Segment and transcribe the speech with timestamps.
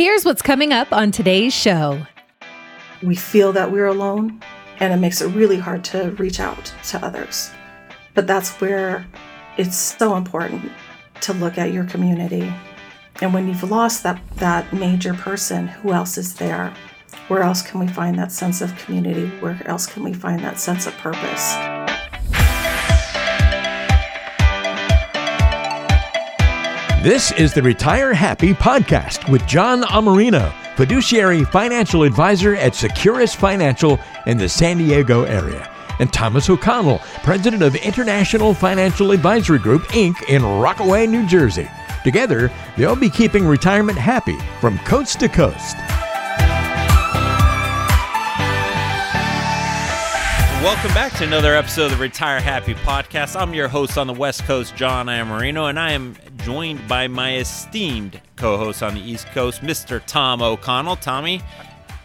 [0.00, 2.06] Here's what's coming up on today's show.
[3.02, 4.40] We feel that we're alone,
[4.78, 7.50] and it makes it really hard to reach out to others.
[8.14, 9.06] But that's where
[9.58, 10.72] it's so important
[11.20, 12.50] to look at your community.
[13.20, 16.72] And when you've lost that, that major person, who else is there?
[17.28, 19.26] Where else can we find that sense of community?
[19.40, 21.79] Where else can we find that sense of purpose?
[27.02, 33.98] This is the Retire Happy podcast with John Amarino, fiduciary financial advisor at Securus Financial
[34.26, 35.66] in the San Diego area,
[35.98, 40.28] and Thomas O'Connell, president of International Financial Advisory Group, Inc.
[40.28, 41.70] in Rockaway, New Jersey.
[42.04, 45.78] Together, they'll be keeping retirement happy from coast to coast.
[50.62, 53.34] Welcome back to another episode of the Retire Happy podcast.
[53.34, 57.36] I'm your host on the West Coast, John Amarino, and I am joined by my
[57.36, 60.02] esteemed co-host on the East Coast, Mr.
[60.04, 60.96] Tom O'Connell.
[60.96, 61.40] Tommy,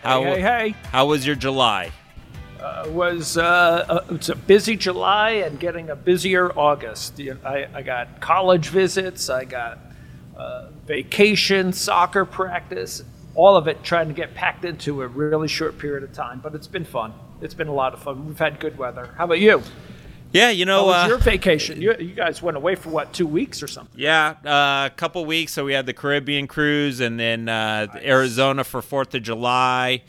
[0.03, 0.75] how hey, hey, hey.
[0.89, 1.91] how was your July?
[2.57, 7.19] Uh, was uh, uh, it's a busy July and getting a busier August.
[7.19, 9.79] You know, I, I got college visits, I got
[10.37, 13.03] uh, vacation, soccer practice,
[13.35, 16.39] all of it trying to get packed into a really short period of time.
[16.41, 17.13] But it's been fun.
[17.41, 18.25] It's been a lot of fun.
[18.27, 19.13] We've had good weather.
[19.17, 19.61] How about you?
[20.31, 21.81] Yeah, you know, How was uh, your vacation?
[21.81, 23.97] You, you guys went away for what, two weeks or something?
[23.97, 25.53] yeah, uh, a couple weeks.
[25.53, 30.03] So we had the Caribbean cruise, and then uh, Arizona for Fourth of July,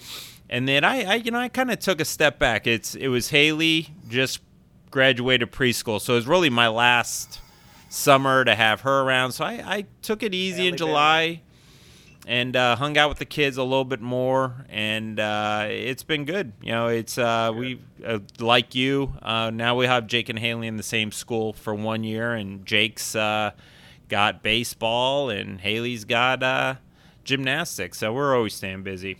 [0.50, 2.66] and then I, I you know, I kind of took a step back.
[2.66, 4.40] It's it was Haley just
[4.90, 7.40] graduated preschool, so it was really my last
[7.88, 9.30] summer to have her around.
[9.30, 10.76] So I, I took it easy Haley in
[11.34, 11.42] baby.
[12.26, 12.38] July.
[12.38, 16.24] and uh, hung out with the kids a little bit more, and uh, it's been
[16.24, 16.52] good.
[16.62, 19.14] You know, it's uh, we uh, like you.
[19.22, 22.64] Uh, now we have Jake and Haley in the same school for one year, and
[22.66, 23.52] Jake's uh,
[24.08, 26.74] got baseball, and Haley's got uh,
[27.24, 27.98] gymnastics.
[27.98, 29.18] So we're always staying busy.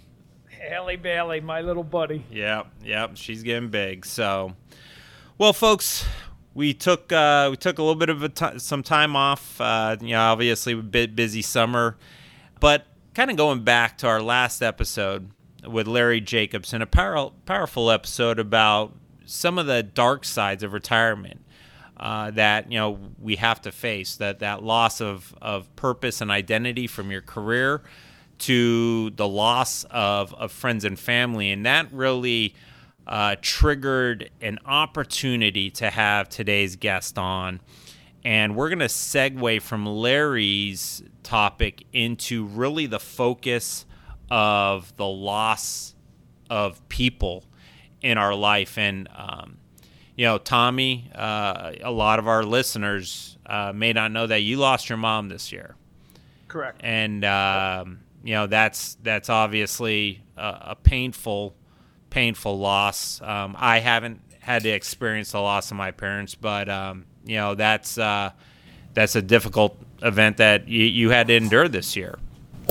[0.48, 2.24] Haley Bailey, my little buddy.
[2.30, 4.04] Yeah, yeah, she's getting big.
[4.04, 4.54] So,
[5.38, 6.04] well, folks,
[6.54, 9.60] we took uh, we took a little bit of a some time off.
[9.60, 11.96] Uh, you know, obviously a bit busy summer,
[12.58, 12.86] but
[13.16, 15.30] kind of going back to our last episode
[15.66, 18.94] with Larry Jacobson, a power, powerful episode about
[19.24, 21.40] some of the dark sides of retirement.
[21.96, 26.30] Uh, that you know we have to face that that loss of, of purpose and
[26.30, 27.80] identity from your career
[28.36, 32.54] to the loss of, of friends and family and that really
[33.06, 37.60] uh, triggered an opportunity to have today's guest on
[38.26, 43.86] and we're going to segue from larry's topic into really the focus
[44.30, 45.94] of the loss
[46.50, 47.44] of people
[48.02, 49.58] in our life and um,
[50.16, 54.56] you know, Tommy, uh, a lot of our listeners uh, may not know that you
[54.56, 55.76] lost your mom this year,
[56.48, 56.80] Correct.
[56.82, 61.54] and um, you know that's that's obviously a, a painful,
[62.08, 63.20] painful loss.
[63.20, 67.54] Um, I haven't had to experience the loss of my parents, but um, you know
[67.54, 68.30] that's uh,
[68.94, 72.18] that's a difficult event that you, you had to endure this year.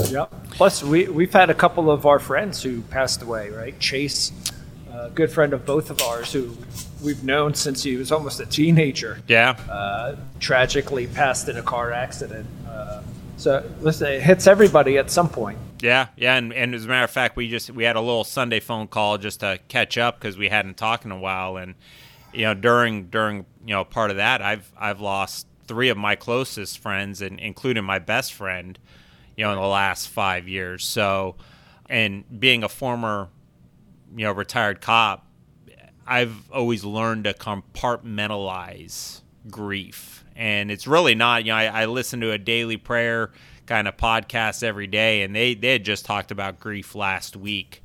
[0.10, 0.34] Yep.
[0.52, 3.80] Plus, we, we've had a couple of our friends who passed away, right?
[3.80, 4.32] Chase,
[4.92, 6.56] a good friend of both of ours, who
[7.02, 11.92] we've known since he was almost a teenager, Yeah, uh, tragically passed in a car
[11.92, 12.48] accident.
[12.68, 13.02] Uh,
[13.38, 15.58] so, listen, it hits everybody at some point.
[15.82, 18.24] Yeah, yeah, and, and as a matter of fact, we just we had a little
[18.24, 21.76] Sunday phone call just to catch up because we hadn't talked in a while, and
[22.36, 26.16] you know during during you know part of that, I've I've lost three of my
[26.16, 28.78] closest friends, and including my best friend,
[29.36, 30.86] you know, in the last five years.
[30.86, 31.36] So,
[31.90, 33.30] and being a former,
[34.16, 35.28] you know, retired cop,
[36.06, 40.24] I've always learned to compartmentalize grief.
[40.36, 43.32] And it's really not, you know, I, I listen to a daily prayer
[43.66, 47.82] kind of podcast every day, and they, they had just talked about grief last week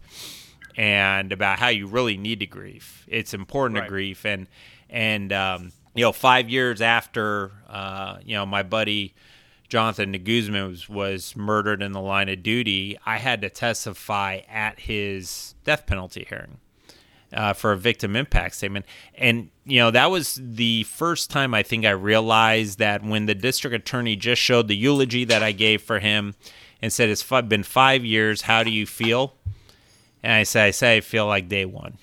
[0.81, 3.05] and about how you really need to grieve.
[3.07, 3.85] It's important Right.
[3.85, 4.25] to grieve.
[4.25, 4.47] And,
[4.89, 9.15] and, um, you know, five years after, uh, you know, my buddy
[9.69, 14.81] Jonathan Guzman was, was murdered in the line of duty, I had to testify at
[14.81, 16.57] his death penalty hearing
[17.31, 18.87] uh, for a victim impact statement.
[19.15, 23.35] And, you know, that was the first time I think I realized that when the
[23.35, 26.37] district attorney just showed the eulogy that I gave for him
[26.81, 29.35] and said, It's been five years, how do you feel?
[30.23, 31.99] And I said, I say, I feel like day one.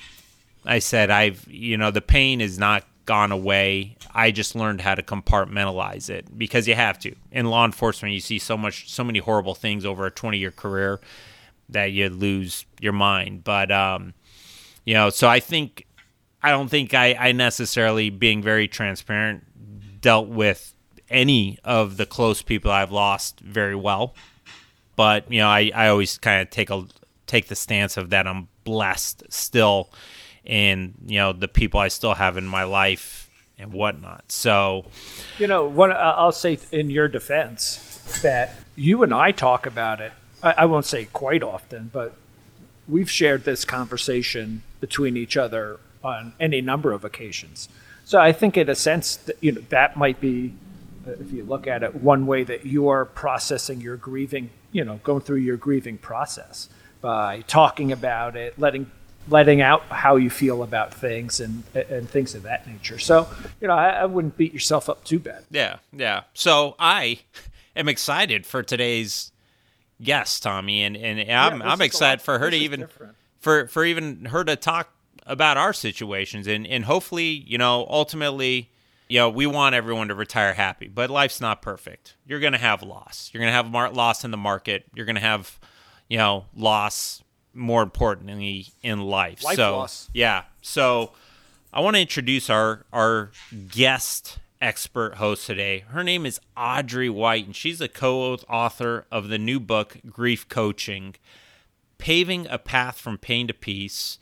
[0.65, 3.95] I said, I've, you know, the pain is not gone away.
[4.13, 7.15] I just learned how to compartmentalize it because you have to.
[7.31, 10.51] In law enforcement, you see so much, so many horrible things over a 20 year
[10.51, 10.99] career
[11.69, 13.43] that you lose your mind.
[13.43, 14.13] But, um,
[14.83, 15.85] you know, so I think,
[16.41, 20.73] I don't think I, I necessarily, being very transparent, dealt with
[21.09, 24.15] any of the close people I've lost very well.
[24.95, 26.85] but you know, I, I always kind of take a
[27.27, 29.91] take the stance of that I'm blessed still
[30.43, 33.29] in you know the people I still have in my life
[33.59, 34.31] and whatnot.
[34.31, 34.85] So,
[35.39, 40.13] you know, what I'll say in your defense that you and I talk about it.
[40.41, 42.15] I, I won't say quite often, but
[42.87, 47.67] we've shared this conversation between each other on any number of occasions.
[48.05, 50.53] So I think, in a sense, that, you know, that might be,
[51.05, 54.85] uh, if you look at it, one way that you are processing your grieving, you
[54.85, 56.69] know, going through your grieving process
[57.01, 58.91] by talking about it, letting
[59.29, 62.99] letting out how you feel about things and and things of that nature.
[62.99, 63.27] So,
[63.61, 65.43] you know, I, I wouldn't beat yourself up too bad.
[65.51, 66.23] Yeah, yeah.
[66.33, 67.19] So I
[67.75, 69.31] am excited for today's
[70.01, 73.15] guest, Tommy, and and I'm I'm excited for her to even different.
[73.39, 74.91] for for even her to talk
[75.25, 78.71] about our situations and and hopefully, you know, ultimately
[79.09, 82.15] you know, we want everyone to retire happy, but life's not perfect.
[82.25, 83.29] You're going to have loss.
[83.33, 84.85] You're going to have mar- loss in the market.
[84.93, 85.56] You're going to have,
[86.07, 87.23] you know, loss
[87.53, 89.43] more importantly in life.
[89.43, 90.09] life so, loss.
[90.13, 90.43] yeah.
[90.61, 91.11] So,
[91.73, 93.31] I want to introduce our our
[93.69, 95.79] guest expert host today.
[95.89, 101.15] Her name is Audrey White, and she's a co-author of the new book Grief Coaching:
[101.97, 104.17] Paving a Path from Pain to Peace,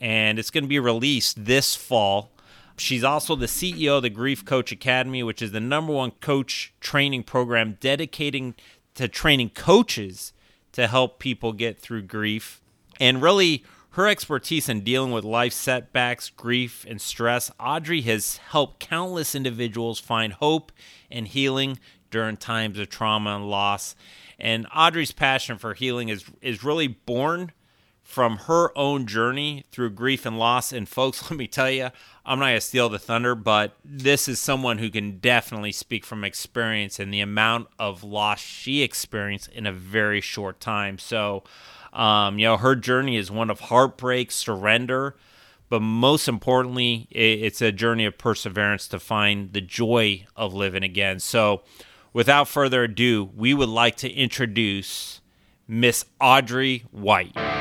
[0.00, 2.30] and it's going to be released this fall.
[2.76, 6.72] She's also the CEO of the Grief Coach Academy, which is the number one coach
[6.80, 8.54] training program dedicating
[8.94, 10.32] to training coaches
[10.72, 12.60] to help people get through grief.
[12.98, 18.78] And really, her expertise in dealing with life setbacks, grief, and stress, Audrey has helped
[18.80, 20.70] countless individuals find hope
[21.10, 21.78] and healing
[22.10, 23.96] during times of trauma and loss.
[24.38, 27.52] And Audrey's passion for healing is is really born
[28.10, 30.72] from her own journey through grief and loss.
[30.72, 31.90] And folks, let me tell you,
[32.26, 36.24] I'm not gonna steal the thunder, but this is someone who can definitely speak from
[36.24, 40.98] experience and the amount of loss she experienced in a very short time.
[40.98, 41.44] So
[41.92, 45.16] um, you know, her journey is one of heartbreak, surrender,
[45.68, 51.20] but most importantly, it's a journey of perseverance to find the joy of living again.
[51.20, 51.62] So,
[52.12, 55.20] without further ado, we would like to introduce
[55.68, 57.59] Miss Audrey White.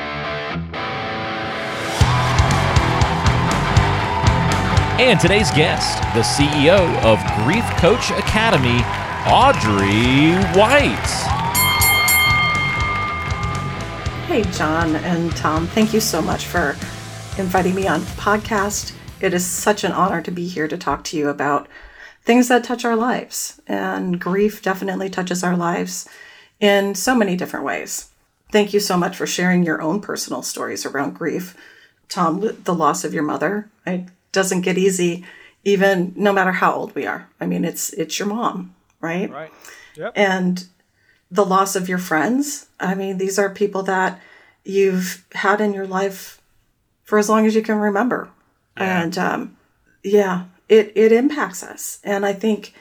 [5.00, 8.84] And today's guest, the CEO of Grief Coach Academy,
[9.31, 11.10] Audrey White.
[14.28, 16.72] Hey, John and Tom, thank you so much for
[17.38, 18.94] inviting me on podcast.
[19.22, 21.69] It is such an honor to be here to talk to you about
[22.24, 23.62] things that touch our lives.
[23.68, 26.10] And grief definitely touches our lives
[26.60, 28.10] in so many different ways.
[28.51, 31.56] Thank you so much for sharing your own personal stories around grief.
[32.10, 35.25] Tom, the loss of your mother, it doesn't get easy
[35.63, 37.27] even no matter how old we are.
[37.39, 39.29] I mean, it's it's your mom, right?
[39.29, 39.51] Right.
[39.95, 40.13] Yep.
[40.15, 40.65] And
[41.29, 42.67] the loss of your friends.
[42.79, 44.19] I mean, these are people that
[44.63, 46.41] you've had in your life
[47.03, 48.29] for as long as you can remember.
[48.77, 49.01] Yeah.
[49.01, 49.57] And um,
[50.03, 51.99] yeah, it, it impacts us.
[52.03, 52.73] And I think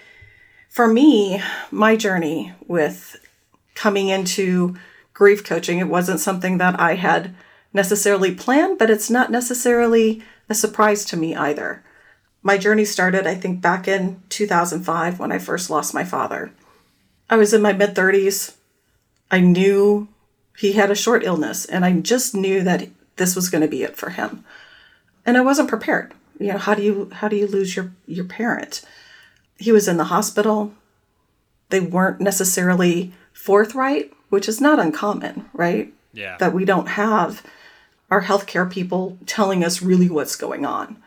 [0.68, 3.16] for me, my journey with
[3.74, 4.76] coming into
[5.12, 7.34] grief coaching, it wasn't something that I had
[7.72, 11.82] necessarily planned, but it's not necessarily a surprise to me either.
[12.42, 16.52] My journey started, I think, back in 2005 when I first lost my father.
[17.28, 18.54] I was in my mid 30s.
[19.30, 20.08] I knew
[20.56, 23.82] he had a short illness, and I just knew that this was going to be
[23.82, 24.44] it for him.
[25.26, 26.14] And I wasn't prepared.
[26.40, 28.82] You know, how do you how do you lose your your parent?
[29.58, 30.72] He was in the hospital.
[31.69, 35.93] They weren't necessarily forthright, which is not uncommon, right?
[36.12, 36.36] Yeah.
[36.38, 37.44] That we don't have
[38.10, 41.03] our healthcare people telling us really what's going on.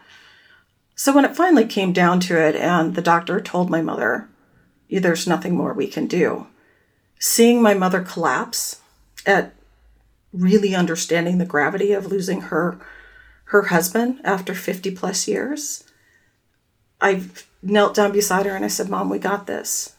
[0.96, 4.30] So when it finally came down to it, and the doctor told my mother,
[4.90, 6.48] there's nothing more we can do.
[7.20, 8.82] Seeing my mother collapse
[9.26, 9.54] at
[10.34, 12.80] really understanding the gravity of losing her
[13.46, 15.84] her husband after 50 plus years,
[17.02, 17.24] I
[17.62, 19.96] knelt down beside her and I said, "Mom, we got this.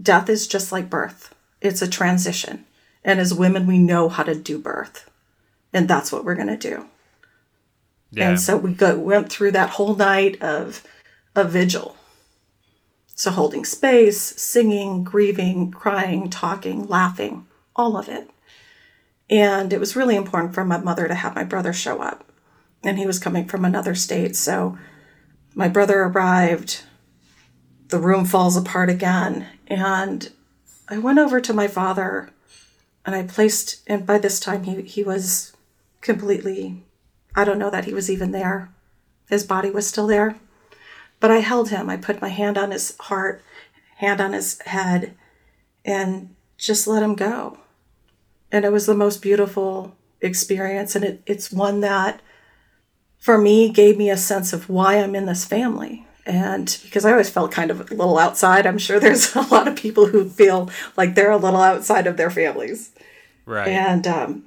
[0.00, 1.34] Death is just like birth.
[1.60, 2.64] It's a transition.
[3.04, 5.10] And as women, we know how to do birth.
[5.72, 6.86] And that's what we're going to do."
[8.10, 8.30] Yeah.
[8.30, 10.86] And so we go, went through that whole night of
[11.34, 11.96] a vigil
[13.18, 18.28] so, holding space, singing, grieving, crying, talking, laughing, all of it.
[19.30, 22.30] And it was really important for my mother to have my brother show up.
[22.84, 24.36] And he was coming from another state.
[24.36, 24.76] So,
[25.54, 26.82] my brother arrived.
[27.88, 29.46] The room falls apart again.
[29.66, 30.30] And
[30.86, 32.28] I went over to my father
[33.06, 35.55] and I placed, and by this time he, he was
[36.06, 36.84] completely,
[37.34, 38.70] I don't know that he was even there.
[39.28, 40.36] His body was still there.
[41.18, 41.90] But I held him.
[41.90, 43.42] I put my hand on his heart,
[43.96, 45.16] hand on his head,
[45.84, 47.58] and just let him go.
[48.52, 50.94] And it was the most beautiful experience.
[50.94, 52.20] And it, it's one that,
[53.18, 56.06] for me, gave me a sense of why I'm in this family.
[56.24, 59.66] And because I always felt kind of a little outside, I'm sure there's a lot
[59.66, 62.92] of people who feel like they're a little outside of their families.
[63.44, 63.68] Right.
[63.68, 64.44] And um,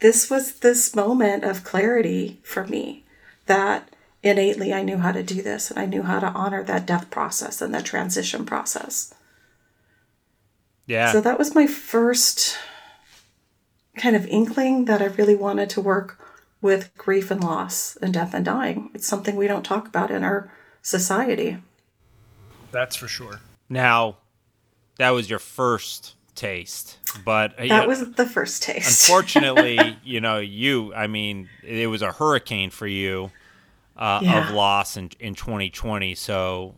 [0.00, 3.04] this was this moment of clarity for me
[3.46, 3.88] that
[4.22, 7.10] innately I knew how to do this and I knew how to honor that death
[7.10, 9.14] process and that transition process.
[10.86, 11.12] yeah.
[11.12, 12.58] So that was my first
[13.96, 16.18] kind of inkling that I really wanted to work
[16.62, 18.90] with grief and loss and death and dying.
[18.94, 20.52] It's something we don't talk about in our
[20.82, 21.58] society.
[22.72, 23.40] That's for sure.
[23.68, 24.16] now,
[24.98, 28.86] that was your first taste, but uh, That yeah, was the first taste.
[28.88, 30.94] unfortunately, you know, you.
[30.94, 33.30] I mean, it was a hurricane for you
[33.96, 34.38] uh, Yeah.
[34.38, 36.14] of loss in in 2020.
[36.14, 36.74] So,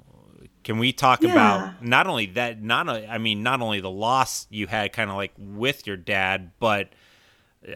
[0.65, 1.31] can we talk Yeah.
[1.31, 2.63] about not only that?
[2.63, 6.53] Not I mean, not only the loss you had, kind of like with your dad,
[6.59, 6.91] but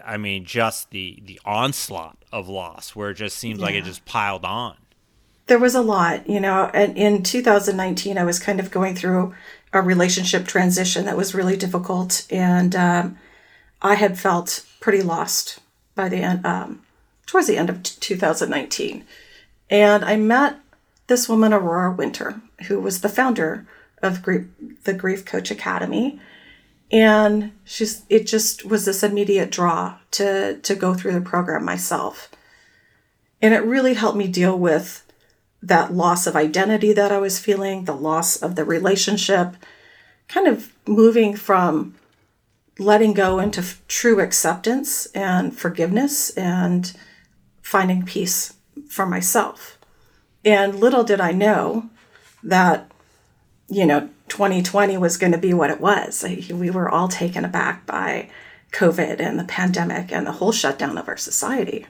[0.05, 4.05] I mean, just the the onslaught of loss, where it just seems like it just
[4.05, 4.77] piled on.
[5.47, 9.33] there was a lot, you know, and in 2019, I was kind of going through
[9.77, 12.27] a relationship transition that was really difficult.
[12.31, 13.19] And um,
[13.83, 15.61] I had felt pretty lost
[15.95, 16.83] by the end, um,
[17.27, 19.05] towards the end of t- 2019.
[19.71, 20.59] And I met
[21.07, 23.67] this woman, Aurora Winter, who was the founder
[24.03, 24.47] of Grief,
[24.85, 26.21] the Grief Coach Academy.
[26.91, 32.31] And she's, it just was this immediate draw to, to go through the program myself.
[33.43, 35.06] And it really helped me deal with
[35.63, 39.57] that loss of identity that I was feeling, the loss of the relationship,
[40.29, 41.95] kind of moving from
[42.79, 46.93] letting go into f- true acceptance and forgiveness and
[47.63, 48.55] finding peace
[48.89, 49.79] for myself.
[50.45, 51.89] And little did I know
[52.43, 52.91] that,
[53.69, 56.25] you know, 2020 was going to be what it was.
[56.51, 58.29] We were all taken aback by
[58.73, 61.87] COVID and the pandemic and the whole shutdown of our society.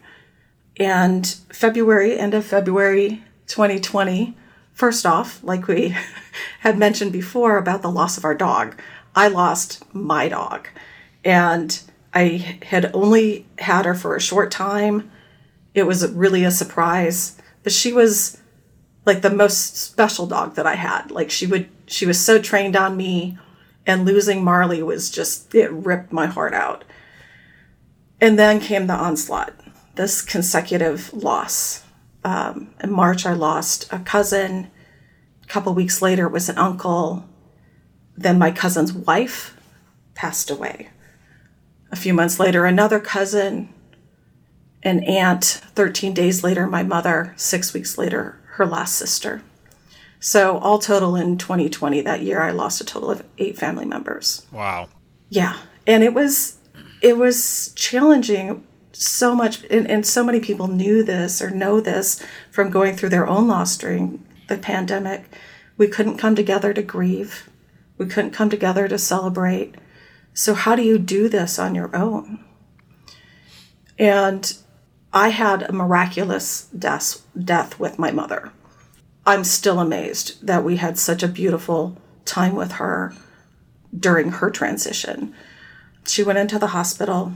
[0.79, 4.37] And February, end of February 2020,
[4.73, 5.97] first off, like we
[6.61, 8.81] had mentioned before about the loss of our dog,
[9.15, 10.69] I lost my dog.
[11.25, 11.81] And
[12.15, 15.11] I had only had her for a short time.
[15.75, 18.39] It was really a surprise, but she was
[19.05, 21.11] like the most special dog that I had.
[21.11, 23.39] Like she would, she was so trained on me,
[23.87, 26.85] and losing Marley was just, it ripped my heart out.
[28.21, 29.55] And then came the onslaught,
[29.95, 31.85] this consecutive loss.
[32.27, 34.69] Um, in March, I lost a cousin.
[35.45, 37.25] A couple weeks later, it was an uncle.
[38.17, 39.57] Then my cousin's wife
[40.15, 40.89] passed away.
[41.93, 43.73] A few months later, another cousin,
[44.83, 45.63] an aunt.
[45.77, 47.33] 13 days later, my mother.
[47.37, 49.43] Six weeks later, her last sister.
[50.19, 54.45] So, all total in 2020, that year, I lost a total of eight family members.
[54.51, 54.89] Wow.
[55.29, 56.59] Yeah, and it was
[57.01, 58.67] it was challenging
[59.03, 63.11] so much, and, and so many people knew this or know this from going through
[63.11, 65.25] their own loss during the pandemic.
[65.77, 67.51] We couldn't come together to grieve.
[67.99, 69.75] We couldn't come together to celebrate.
[70.35, 72.45] So how do you do this on your own?
[73.99, 74.57] And
[75.13, 78.53] I had a miraculous death death with my mother.
[79.25, 83.15] I'm still amazed that we had such a beautiful time with her
[83.99, 85.35] during her transition.
[86.07, 87.33] She went into the hospital.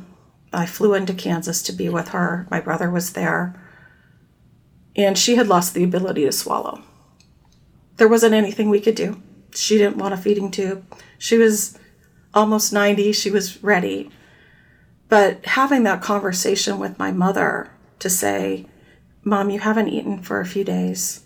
[0.53, 2.47] I flew into Kansas to be with her.
[2.51, 3.55] My brother was there.
[4.97, 6.83] And she had lost the ability to swallow.
[7.97, 9.23] There wasn't anything we could do.
[9.55, 10.85] She didn't want a feeding tube.
[11.19, 11.79] She was
[12.35, 13.13] almost 90.
[13.13, 14.11] She was ready.
[15.09, 18.67] But having that conversation with my mother to say,
[19.23, 21.25] Mom, you haven't eaten for a few days.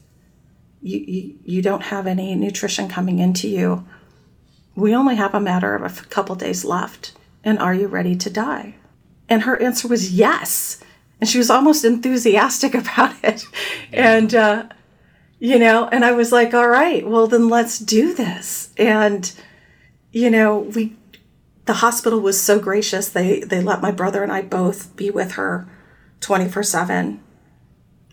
[0.83, 3.87] You, you, you don't have any nutrition coming into you
[4.77, 7.13] we only have a matter of a couple days left.
[7.43, 8.77] And are you ready to die?
[9.29, 10.81] And her answer was yes.
[11.21, 13.45] And she was almost enthusiastic about it.
[13.93, 14.69] And, uh,
[15.39, 18.73] you know, and I was like, all right, well, then let's do this.
[18.77, 19.31] And,
[20.13, 20.97] you know, we,
[21.67, 23.09] the hospital was so gracious.
[23.09, 25.69] They, they let my brother and I both be with her
[26.21, 27.23] 24 7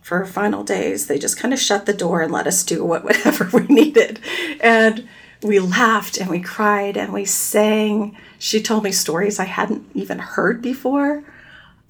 [0.01, 1.07] for her final days.
[1.07, 4.19] They just kind of shut the door and let us do what, whatever we needed.
[4.59, 5.07] And,
[5.43, 8.17] we laughed and we cried and we sang.
[8.37, 11.23] She told me stories I hadn't even heard before.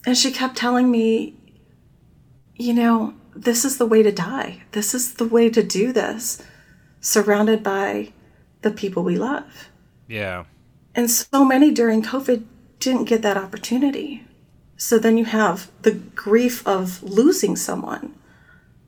[0.06, 1.36] And she kept telling me,
[2.56, 4.64] you know, this is the way to die.
[4.72, 6.42] This is the way to do this,
[7.00, 8.14] surrounded by
[8.62, 9.70] the people we love.
[10.08, 10.46] Yeah.
[10.96, 12.44] And so many during COVID
[12.80, 14.26] didn't get that opportunity.
[14.76, 18.16] So then you have the grief of losing someone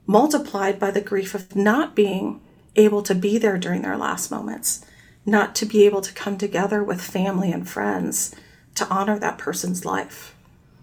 [0.06, 2.42] multiplied by the grief of not being
[2.76, 4.86] able to be there during their last moments,
[5.26, 8.36] not to be able to come together with family and friends
[8.76, 10.36] to honor that person's life.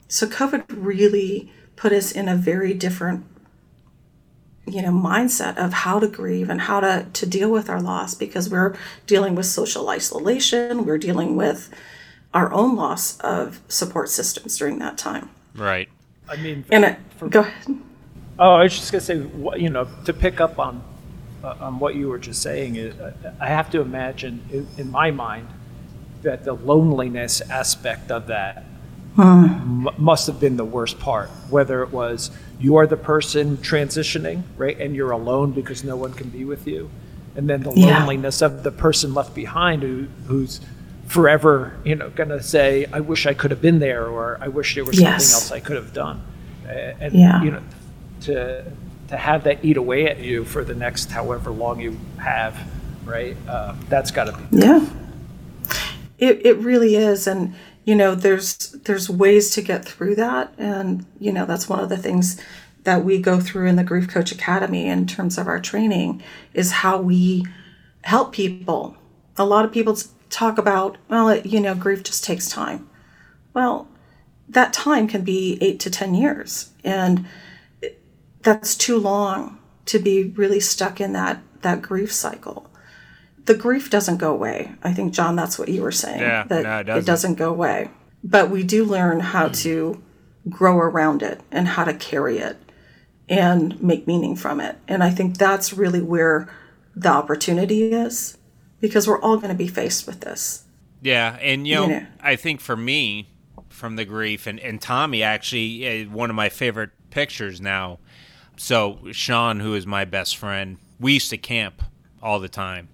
[0.09, 3.25] So COVID really put us in a very different
[4.67, 8.15] you know mindset of how to grieve and how to to deal with our loss
[8.15, 11.71] because we're dealing with social isolation we're dealing with
[12.35, 15.89] our own loss of support systems during that time Right.
[16.29, 17.81] I mean, and it, for, go ahead
[18.39, 20.83] Oh, I was just gonna say, what- you know, to pick up on
[21.43, 24.91] uh, on what you were just saying, is uh, I have to imagine in, in
[24.91, 25.47] my mind
[26.23, 28.65] that the loneliness aspect of that
[29.19, 31.29] m- must have been the worst part.
[31.49, 36.13] Whether it was you are the person transitioning, right, and you're alone because no one
[36.13, 36.91] can be with you,
[37.37, 37.99] and then the Yeah.
[37.99, 40.61] loneliness of the person left behind who who's
[41.07, 44.75] forever, you know, gonna say, "I wish I could have been there," or "I wish
[44.75, 46.21] there was something else I could have done."
[47.01, 47.43] And Yeah.
[47.43, 47.61] you know,
[48.23, 48.63] to
[49.11, 52.57] to have that eat away at you for the next however long you have,
[53.05, 53.37] right?
[53.49, 54.59] Uh, that's got to be.
[54.59, 54.89] Yeah.
[56.19, 61.07] It it really is and you know there's there's ways to get through that and
[61.19, 62.41] you know that's one of the things
[62.85, 66.23] that we go through in the Grief Coach Academy in terms of our training
[66.55, 67.45] is how we
[68.03, 68.97] help people.
[69.37, 69.97] A lot of people
[70.29, 72.89] talk about well it, you know grief just takes time.
[73.55, 73.89] Well,
[74.49, 77.27] that time can be 8 to 10 years and
[78.43, 82.71] that's too long to be really stuck in that that grief cycle
[83.51, 84.73] the grief doesn't go away.
[84.83, 86.21] I think, John, that's what you were saying.
[86.21, 87.03] Yeah, that no, it doesn't.
[87.03, 87.91] it doesn't go away.
[88.23, 90.01] But we do learn how to
[90.49, 92.59] grow around it and how to carry it
[93.29, 94.77] and make meaning from it.
[94.87, 96.49] And I think that's really where
[96.95, 98.37] the opportunity is
[98.81, 100.65] because we're all going to be faced with this.
[101.03, 102.07] Yeah, and you know, You know.
[102.21, 103.31] I think for me,
[103.69, 107.99] from the grief, and, and Tommy actually, uh, one of my favorite pictures now.
[108.61, 111.83] So Sean, who is my best friend, we used to camp
[112.23, 112.89] all the time,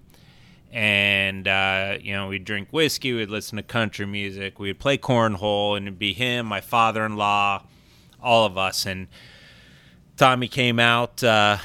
[0.71, 5.75] and uh, you know, we'd drink whiskey, we'd listen to country music, we'd play cornhole,
[5.75, 7.63] and it'd be him, my father-in-law,
[8.23, 9.09] all of us, and
[10.15, 11.21] Tommy came out.
[11.21, 11.57] Uh,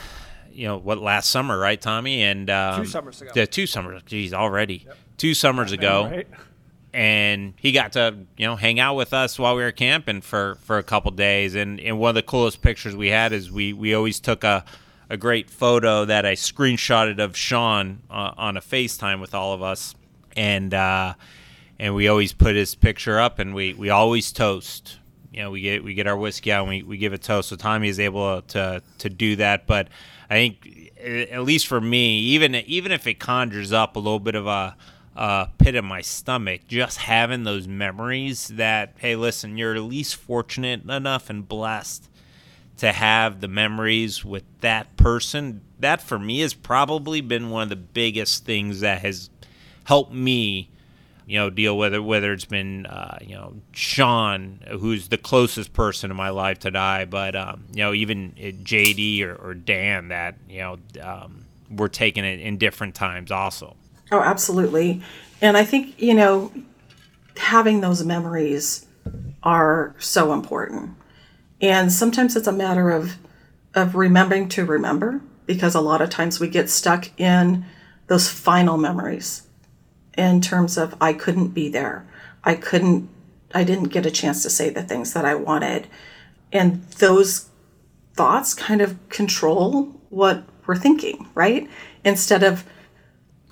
[0.53, 0.99] you know what?
[0.99, 2.23] Last summer, right, Tommy?
[2.25, 3.31] And um, Two summers ago.
[3.37, 4.03] Yeah, two summers.
[4.05, 4.85] Geez, already.
[5.17, 6.29] Two summers ago Right?
[6.95, 10.57] And he got to you know hang out with us while we were camping for
[10.57, 11.55] for a couple days.
[11.55, 14.65] And and one of the coolest pictures we had is we we always took a
[15.09, 19.63] a great photo that I screenshotted of Sean uh, on a FaceTime with all of
[19.63, 19.95] us.
[20.37, 21.15] And uh
[21.79, 24.99] and we always put his picture up and we we always toast.
[25.33, 27.49] You know we get we get our whiskey out and we, we give a toast.
[27.49, 29.67] So Tommy is able to to do that.
[29.67, 29.89] But
[30.29, 34.35] I think at least for me even even if it conjures up a little bit
[34.35, 34.77] of a
[35.17, 40.17] uh, pit in my stomach just having those memories that hey listen you're at least
[40.17, 42.09] fortunate enough and blessed
[42.83, 45.61] to have the memories with that person.
[45.79, 49.31] That for me has probably been one of the biggest things that has
[49.85, 50.69] helped me
[51.25, 55.73] you know deal with it whether it's been uh, you know Sean who's the closest
[55.73, 59.55] person in my life to die but um, you know even uh, JD or, or
[59.55, 63.77] Dan that you know um, we're taking it in different times also
[64.13, 65.01] Oh, absolutely.
[65.41, 66.53] And I think, you know,
[67.37, 68.87] having those memories
[69.43, 70.95] are so important.
[71.63, 73.17] And sometimes it's a matter of
[73.75, 77.65] of remembering to remember because a lot of times we get stuck in
[78.07, 79.47] those final memories
[80.19, 82.07] in terms of I couldn't be there.
[82.45, 83.09] I couldn't
[83.55, 85.89] I didn't get a chance to say the things that I wanted.
[86.53, 87.49] And those
[88.13, 91.67] thoughts kind of control what we're thinking, right?
[92.05, 92.65] Instead of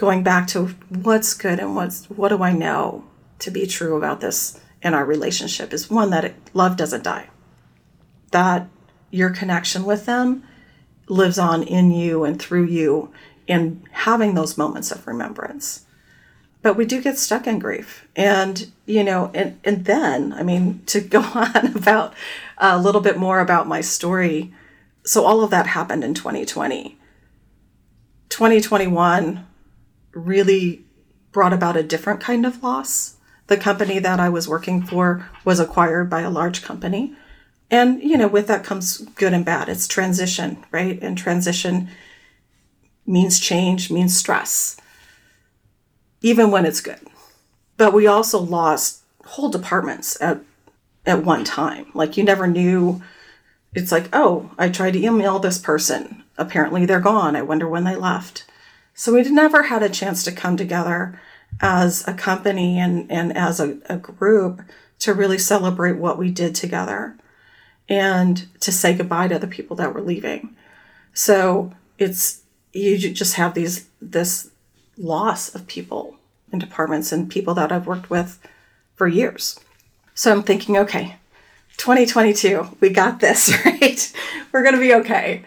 [0.01, 3.05] going back to what's good and what's what do I know
[3.39, 7.29] to be true about this in our relationship is one that it, love doesn't die.
[8.31, 8.67] That
[9.11, 10.43] your connection with them
[11.07, 13.13] lives on in you and through you
[13.47, 15.85] in having those moments of remembrance.
[16.63, 18.09] But we do get stuck in grief.
[18.17, 22.15] And, you know, and, and then, I mean, to go on about
[22.57, 24.51] a little bit more about my story.
[25.05, 26.97] So all of that happened in 2020.
[28.31, 29.47] 2021
[30.13, 30.85] really
[31.33, 33.17] brought about a different kind of loss.
[33.47, 37.15] The company that I was working for was acquired by a large company.
[37.71, 39.69] And, you know, with that comes good and bad.
[39.69, 41.01] It's transition, right?
[41.03, 41.89] And transition
[43.07, 44.77] means change, means stress,
[46.21, 47.01] even when it's good.
[47.77, 50.41] But we also lost whole departments at,
[51.07, 51.87] at one time.
[51.95, 53.03] Like you never knew.
[53.73, 56.25] It's like, oh, I tried to email this person.
[56.37, 57.37] Apparently they're gone.
[57.37, 58.45] I wonder when they left.
[58.95, 61.21] So we'd never had a chance to come together
[61.61, 64.63] as a company and, and as a, a group
[65.01, 67.17] to really celebrate what we did together
[67.89, 70.55] and to say goodbye to the people that were leaving.
[71.13, 74.51] So it's you just have these this
[74.97, 76.17] loss of people
[76.53, 78.39] in departments and people that I've worked with
[78.95, 79.59] for years.
[80.15, 81.17] So I'm thinking, okay,
[81.79, 84.13] 2022, we got this, right?
[84.53, 85.45] We're going to be okay.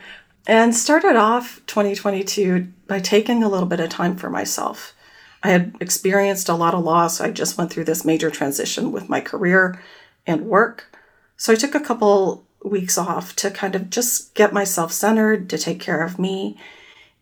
[0.48, 4.94] And started off 2022 by taking a little bit of time for myself.
[5.42, 7.20] I had experienced a lot of loss.
[7.20, 9.82] I just went through this major transition with my career
[10.28, 10.96] and work.
[11.36, 15.58] So I took a couple weeks off to kind of just get myself centered, to
[15.58, 16.56] take care of me.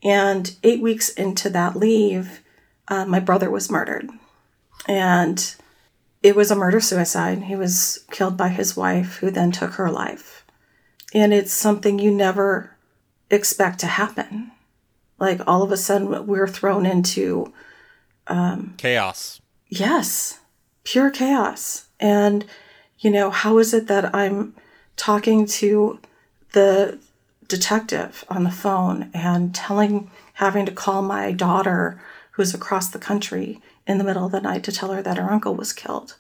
[0.03, 2.41] And eight weeks into that leave,
[2.89, 4.09] uh, my brother was murdered.
[4.89, 5.55] And
[6.21, 7.43] it was a murder suicide.
[7.43, 10.45] He was killed by his wife, who then took her life.
[11.13, 12.75] And it's something you never
[13.29, 14.50] expect to happen.
[15.21, 17.53] Like all of a sudden, we're thrown into
[18.25, 19.39] um, chaos.
[19.69, 20.39] Yes,
[20.83, 21.85] pure chaos.
[21.99, 22.43] And,
[22.97, 24.55] you know, how is it that I'm
[24.95, 25.99] talking to
[26.53, 26.97] the
[27.47, 33.61] detective on the phone and telling, having to call my daughter who's across the country
[33.85, 36.15] in the middle of the night to tell her that her uncle was killed.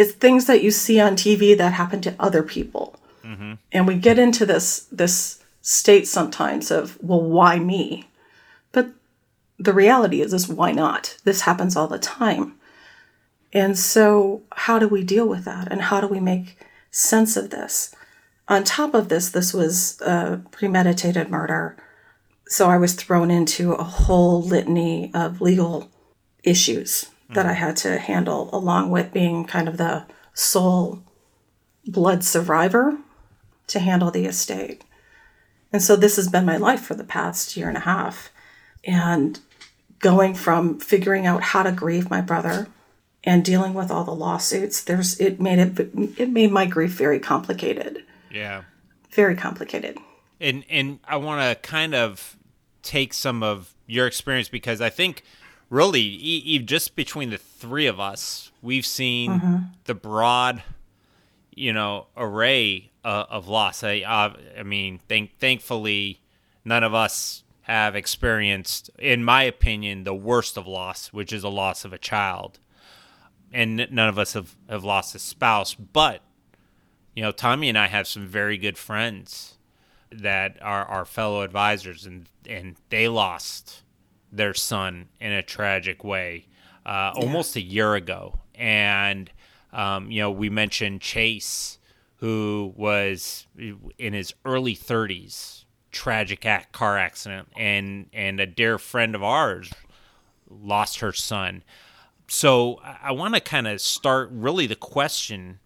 [0.00, 2.98] It's things that you see on TV that happen to other people.
[3.22, 3.52] Mm-hmm.
[3.70, 5.37] And we get into this this
[5.68, 8.08] state sometimes of, well, why me?
[8.72, 8.88] But
[9.58, 11.18] the reality is is why not?
[11.24, 12.54] This happens all the time.
[13.52, 15.70] And so how do we deal with that?
[15.70, 16.56] And how do we make
[16.90, 17.94] sense of this?
[18.48, 21.76] On top of this, this was a premeditated murder.
[22.46, 25.90] So I was thrown into a whole litany of legal
[26.44, 31.02] issues that I had to handle, along with being kind of the sole
[31.86, 32.96] blood survivor
[33.66, 34.82] to handle the estate.
[35.72, 38.30] And so this has been my life for the past year and a half.
[38.84, 39.38] And
[39.98, 42.68] going from figuring out how to grieve my brother
[43.24, 47.18] and dealing with all the lawsuits, there's it made it it made my grief very
[47.18, 48.04] complicated.
[48.30, 48.62] Yeah.
[49.10, 49.98] Very complicated.
[50.40, 52.36] And and I want to kind of
[52.82, 55.24] take some of your experience because I think
[55.70, 59.56] really, e- just between the three of us, we've seen mm-hmm.
[59.84, 60.62] the broad,
[61.54, 63.82] you know, array uh, of loss.
[63.82, 66.20] I, uh, I mean, thank, thankfully,
[66.64, 71.48] none of us have experienced, in my opinion, the worst of loss, which is a
[71.48, 72.58] loss of a child.
[73.52, 75.74] And none of us have, have lost a spouse.
[75.74, 76.22] But,
[77.14, 79.58] you know, Tommy and I have some very good friends
[80.10, 83.82] that are our fellow advisors, and, and they lost
[84.32, 86.46] their son in a tragic way
[86.86, 87.22] uh, yeah.
[87.22, 88.38] almost a year ago.
[88.54, 89.30] And,
[89.72, 91.77] um, you know, we mentioned Chase,
[92.18, 93.46] who was
[93.98, 99.72] in his early 30s, tragic car accident, and, and a dear friend of ours
[100.50, 101.62] lost her son.
[102.26, 105.60] So I want to kind of start really the question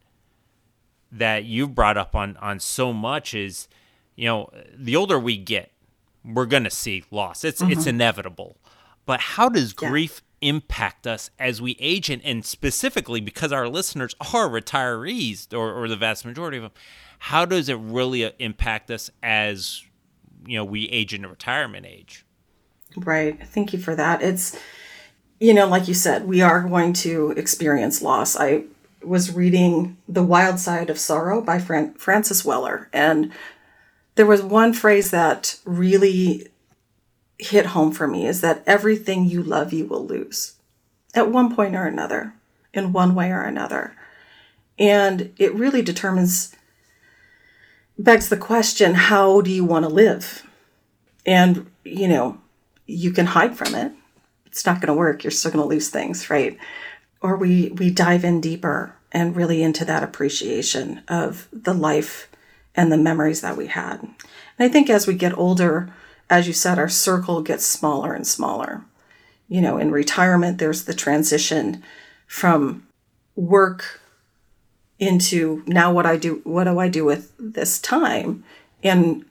[1.11, 3.69] that you've brought up on, on so much is,
[4.15, 5.73] you know, the older we get,
[6.25, 7.45] we're going to see loss.
[7.45, 7.73] It's mm-hmm.
[7.73, 8.57] it's inevitable.
[9.05, 9.89] But how does yeah.
[9.89, 15.73] grief impact us as we age and, and specifically because our listeners are retirees or,
[15.73, 16.73] or the vast majority of them,
[17.21, 19.85] how does it really uh, impact us as
[20.45, 22.27] you know we age into retirement age?
[22.97, 23.41] Right.
[23.47, 24.21] Thank you for that.
[24.21, 24.59] It's
[25.39, 28.37] you know, like you said, we are going to experience loss.
[28.37, 28.65] I
[29.03, 33.33] was reading The Wild Side of Sorrow by Fran- Francis Weller, and
[34.15, 36.47] there was one phrase that really
[37.45, 40.57] hit home for me is that everything you love, you will lose
[41.15, 42.35] at one point or another,
[42.73, 43.95] in one way or another.
[44.79, 46.55] And it really determines,
[47.99, 50.47] begs the question how do you want to live?
[51.27, 52.39] And, you know,
[52.87, 53.93] you can hide from it.
[54.47, 55.23] It's not going to work.
[55.23, 56.59] You're still going to lose things, right?
[57.21, 62.29] Or we, we dive in deeper and really into that appreciation of the life
[62.75, 64.01] and the memories that we had.
[64.03, 64.15] And
[64.59, 65.93] I think as we get older,
[66.33, 68.87] as you said, our circle gets smaller and smaller.
[69.49, 71.83] You know, in retirement, there's the transition
[72.27, 72.87] from
[73.37, 74.01] work
[74.99, 78.45] into now what I do, what do I do with this time?
[78.83, 79.27] And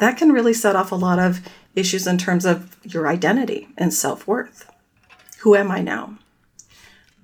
[0.00, 1.40] that can really set off a lot of
[1.74, 4.70] issues in terms of your identity and self worth.
[5.38, 6.18] Who am I now?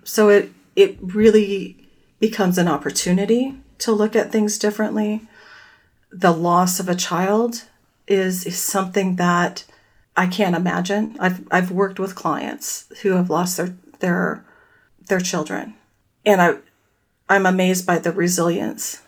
[0.02, 1.76] So it, it really
[2.20, 5.28] becomes an opportunity to look at things differently
[6.10, 7.64] the loss of a child
[8.10, 9.64] is, is something that
[10.16, 11.16] I can't imagine.
[11.18, 14.44] I've I've worked with clients who have lost their their
[15.06, 15.76] their children,
[16.26, 16.56] and I
[17.28, 19.02] I'm amazed by the resilience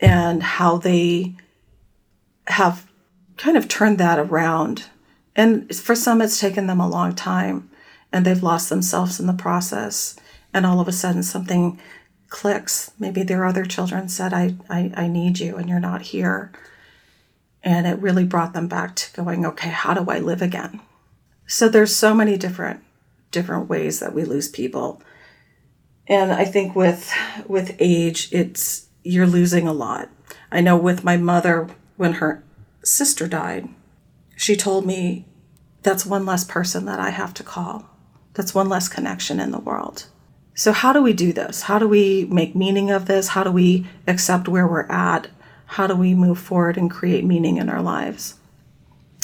[0.00, 1.34] and how they
[2.46, 2.90] have
[3.36, 4.86] kind of turned that around.
[5.36, 7.70] And for some, it's taken them a long time,
[8.10, 10.16] and they've lost themselves in the process.
[10.52, 11.78] And all of a sudden, something
[12.30, 12.92] clicks.
[12.98, 16.50] Maybe their other children said, I, I, I need you and you're not here.
[17.62, 20.80] And it really brought them back to going, okay, how do I live again?
[21.46, 22.82] So there's so many different
[23.30, 25.02] different ways that we lose people.
[26.06, 27.12] And I think with
[27.46, 30.08] with age, it's you're losing a lot.
[30.50, 32.42] I know with my mother when her
[32.82, 33.68] sister died,
[34.36, 35.26] she told me
[35.82, 37.86] that's one less person that I have to call.
[38.34, 40.06] That's one less connection in the world.
[40.54, 41.62] So, how do we do this?
[41.62, 43.28] How do we make meaning of this?
[43.28, 45.28] How do we accept where we're at?
[45.74, 48.34] How do we move forward and create meaning in our lives?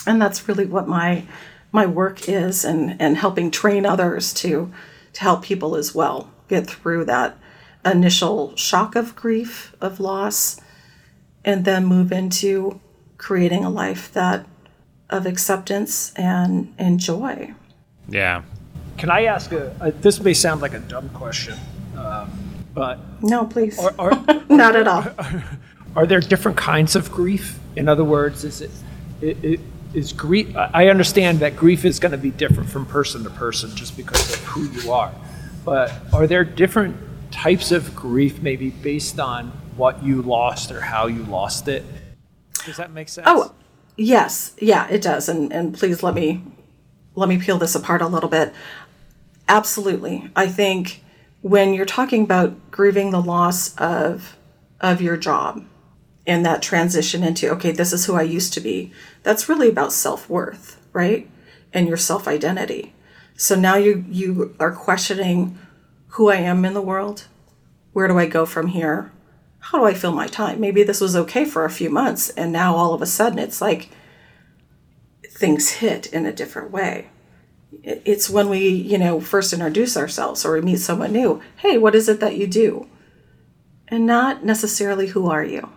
[0.06, 1.24] And that's really what my
[1.72, 4.72] my work is and, and helping train others to
[5.14, 7.36] to help people as well get through that
[7.84, 10.60] initial shock of grief, of loss,
[11.44, 12.80] and then move into
[13.18, 14.46] creating a life that
[15.10, 17.54] of acceptance and, and joy.
[18.08, 18.42] Yeah,
[18.98, 19.90] Can I ask a, a?
[19.90, 21.58] This may sound like a dumb question,
[21.96, 22.30] um,
[22.72, 23.78] but No, please.
[23.78, 25.04] are, are, Not at all.
[25.96, 27.58] Are there different kinds of grief?
[27.74, 28.70] In other words, is it,
[29.22, 29.60] it, it
[29.94, 30.54] is grief?
[30.54, 34.34] I understand that grief is going to be different from person to person just because
[34.34, 35.12] of who you are.
[35.64, 36.96] But are there different
[37.32, 41.82] types of grief, maybe based on what you lost or how you lost it?
[42.66, 43.26] Does that make sense?
[43.28, 43.54] Oh,
[43.96, 45.28] yes, yeah, it does.
[45.28, 46.42] And and please let me
[47.14, 48.52] let me peel this apart a little bit.
[49.48, 51.02] Absolutely, I think
[51.40, 54.36] when you're talking about grieving the loss of
[54.80, 55.64] of your job
[56.26, 58.92] and that transition into okay, this is who I used to be.
[59.22, 61.28] That's really about self worth, right,
[61.72, 62.94] and your self identity.
[63.36, 65.58] So now you you are questioning
[66.08, 67.26] who I am in the world.
[67.92, 69.12] Where do I go from here?
[69.70, 70.60] how do I fill my time?
[70.60, 73.60] Maybe this was okay for a few months, and now all of a sudden it's
[73.60, 73.88] like
[75.28, 77.10] things hit in a different way.
[77.82, 81.42] It's when we, you know, first introduce ourselves or we meet someone new.
[81.56, 82.88] Hey, what is it that you do?
[83.88, 85.68] And not necessarily who are you?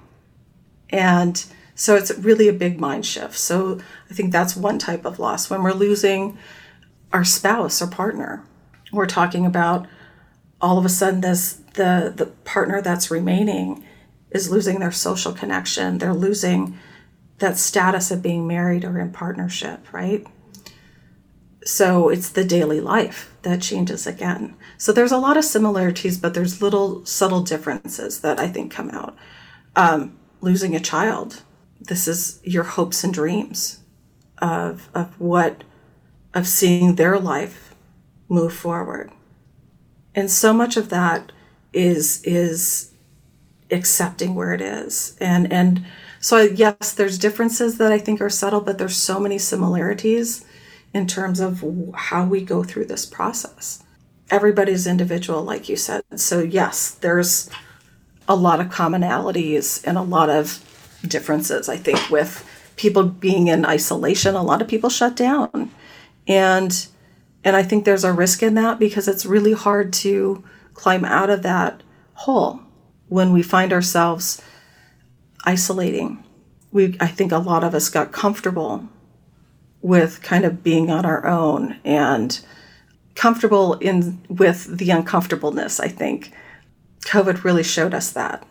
[0.90, 1.44] And
[1.76, 3.38] so it's really a big mind shift.
[3.38, 5.50] So I think that's one type of loss.
[5.50, 6.38] When we're losing
[7.14, 8.44] our spouse or partner,
[8.92, 9.88] we're talking about
[10.62, 13.84] all of a sudden this the the partner that's remaining
[14.32, 16.78] is losing their social connection they're losing
[17.40, 20.26] that status of being married or in partnership right
[21.64, 26.34] so it's the daily life that changes again so there's a lot of similarities but
[26.34, 29.16] there's little subtle differences that i think come out
[29.76, 31.44] um, losing a child.
[31.80, 33.80] This is your hopes and dreams
[34.40, 35.64] of of what
[36.34, 37.76] of seeing their life
[38.28, 39.12] move forward.
[40.16, 41.32] And so much of that
[41.74, 42.94] is is
[43.72, 45.18] accepting where it is.
[45.20, 45.86] And and
[46.20, 50.46] so yes there's differences that i think are subtle but there's so many similarities
[50.94, 51.64] in terms of
[51.96, 53.84] how we go through this process.
[54.30, 56.04] Everybody's individual like you said.
[56.16, 57.50] So yes there's
[58.30, 60.64] a lot of commonalities and a lot of
[61.08, 62.46] differences i think with
[62.78, 65.70] people being in isolation a lot of people shut down
[66.28, 66.88] and
[67.44, 71.30] and I think there's a risk in that because it's really hard to climb out
[71.30, 71.82] of that
[72.14, 72.62] hole
[73.08, 74.42] when we find ourselves
[75.46, 76.24] isolating.
[76.72, 78.88] We I think a lot of us got comfortable
[79.82, 82.40] with kind of being on our own and
[83.16, 86.34] comfortable in with the uncomfortableness, I think.
[87.02, 88.46] COVID really showed us that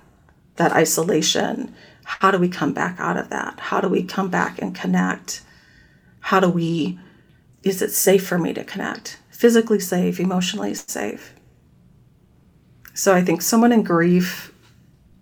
[0.57, 1.75] that isolation.
[2.05, 3.61] How do we come back out of that?
[3.61, 5.43] How do we come back and connect?
[6.21, 6.99] How do we
[7.63, 9.19] is it safe for me to connect?
[9.31, 11.35] Physically safe, emotionally safe.
[12.95, 14.53] So I think someone in grief,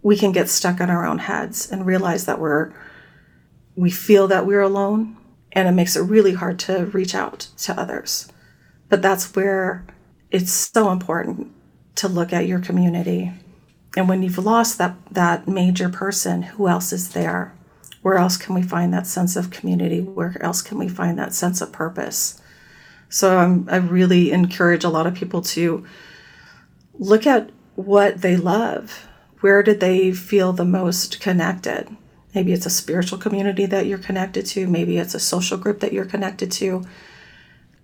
[0.02, 2.72] we can get stuck in our own heads and realize that we're,
[3.74, 5.16] we feel that we're alone,
[5.52, 8.30] and it makes it really hard to reach out to others.
[8.88, 9.84] But that's where
[10.30, 11.52] it's so important
[11.96, 13.32] to look at your community.
[13.96, 17.56] And when you've lost that, that major person, who else is there?
[18.06, 20.00] where else can we find that sense of community?
[20.00, 22.40] Where else can we find that sense of purpose?
[23.08, 25.84] So um, I really encourage a lot of people to
[27.00, 29.08] look at what they love.
[29.40, 31.88] Where did they feel the most connected?
[32.32, 34.68] Maybe it's a spiritual community that you're connected to.
[34.68, 36.84] Maybe it's a social group that you're connected to.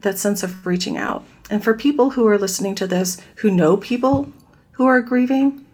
[0.02, 1.24] That sense of reaching out.
[1.52, 4.32] And for people who are listening to this who know people
[4.72, 5.66] who are grieving,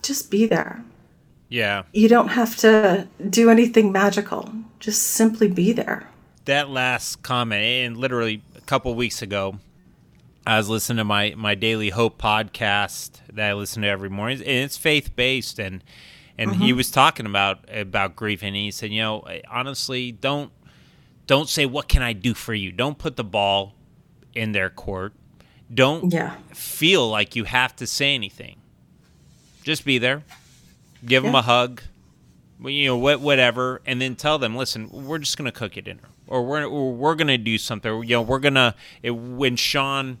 [0.00, 0.82] just be there
[1.50, 1.82] Yeah.
[1.92, 4.50] you don't have to do anything magical.
[4.80, 6.08] Just simply be there.
[6.46, 9.58] That last comment, and literally a couple weeks ago,
[10.46, 14.38] I was listening to my, my Daily Hope podcast that I listen to every morning,
[14.38, 15.84] and it's faith based, and
[16.38, 16.78] and he mm-hmm.
[16.78, 20.50] was talking about about grief, and he said, you know, honestly, don't
[21.26, 22.72] don't say what can I do for you.
[22.72, 23.74] Don't put the ball
[24.34, 25.12] in their court.
[25.72, 26.36] Don't Yeah.
[26.54, 28.56] feel like you have to say anything.
[29.62, 30.22] Just be there.
[31.04, 31.82] Give them a hug.
[32.64, 36.08] You know, what, whatever, and then tell them, listen, we're just gonna cook you dinner,
[36.26, 38.02] or we're or we're gonna do something.
[38.02, 38.74] You know, we're gonna.
[39.00, 40.18] It, when Sean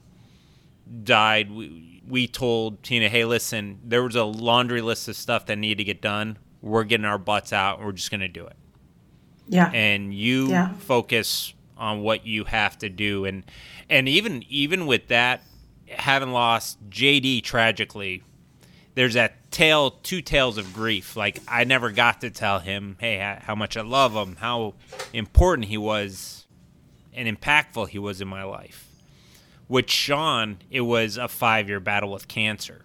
[1.02, 5.56] died, we, we told Tina, hey, listen, there was a laundry list of stuff that
[5.58, 6.38] needed to get done.
[6.62, 8.56] We're getting our butts out and we're just going to do it.
[9.48, 9.70] Yeah.
[9.72, 10.72] And you Yeah.
[10.74, 13.24] focus on what you have to do.
[13.24, 13.44] And,
[13.88, 15.42] and even, even with that,
[15.88, 18.22] having lost JD tragically,
[18.94, 21.16] there's that tale, two tales of grief.
[21.16, 24.74] Like I never got to tell him, hey, how much I love him, how
[25.12, 26.46] important he was
[27.12, 28.86] and impactful he was in my life.
[29.68, 32.84] With Sean, it was a five year battle with cancer.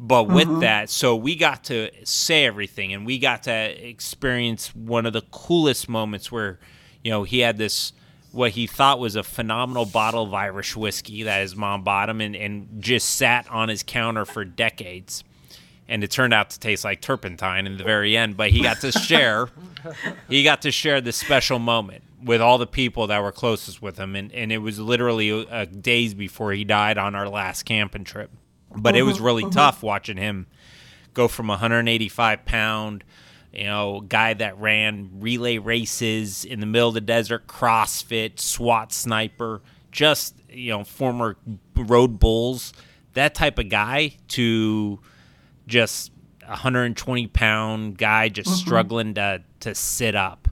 [0.00, 0.60] But with mm-hmm.
[0.60, 5.22] that, so we got to say everything and we got to experience one of the
[5.32, 6.60] coolest moments where,
[7.02, 7.92] you know, he had this,
[8.32, 12.20] what he thought was a phenomenal bottle of Irish whiskey that his mom bought him
[12.20, 15.24] and, and just sat on his counter for decades.
[15.90, 18.80] And it turned out to taste like turpentine in the very end, but he got
[18.82, 19.48] to share,
[20.28, 23.96] he got to share this special moment with all the people that were closest with
[23.96, 24.14] him.
[24.14, 28.30] And, and it was literally uh, days before he died on our last camping trip
[28.76, 30.46] but it was really tough watching him
[31.14, 33.04] go from 185 pound
[33.58, 38.92] you know guy that ran relay races in the middle of the desert crossfit swat
[38.92, 41.36] sniper just you know former
[41.76, 42.72] road bulls.
[43.14, 45.00] That type of guy to
[45.66, 46.12] just
[46.46, 48.58] 120 pound guy just mm-hmm.
[48.58, 50.48] struggling to to sit up.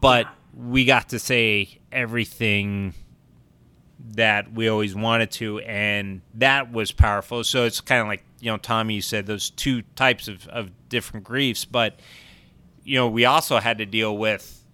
[0.00, 2.94] But we got to say everything
[4.14, 7.44] that we always wanted to, and that was powerful.
[7.44, 10.70] So it's kind of like you know, Tommy, you said those two types of, of
[10.88, 12.00] different griefs, but
[12.90, 14.64] you know, we also had to deal with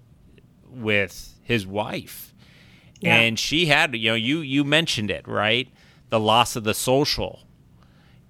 [0.71, 2.35] with his wife,
[3.01, 3.15] Yeah.
[3.17, 5.69] and she had you know, you you mentioned it right,
[6.09, 7.41] the loss of the social.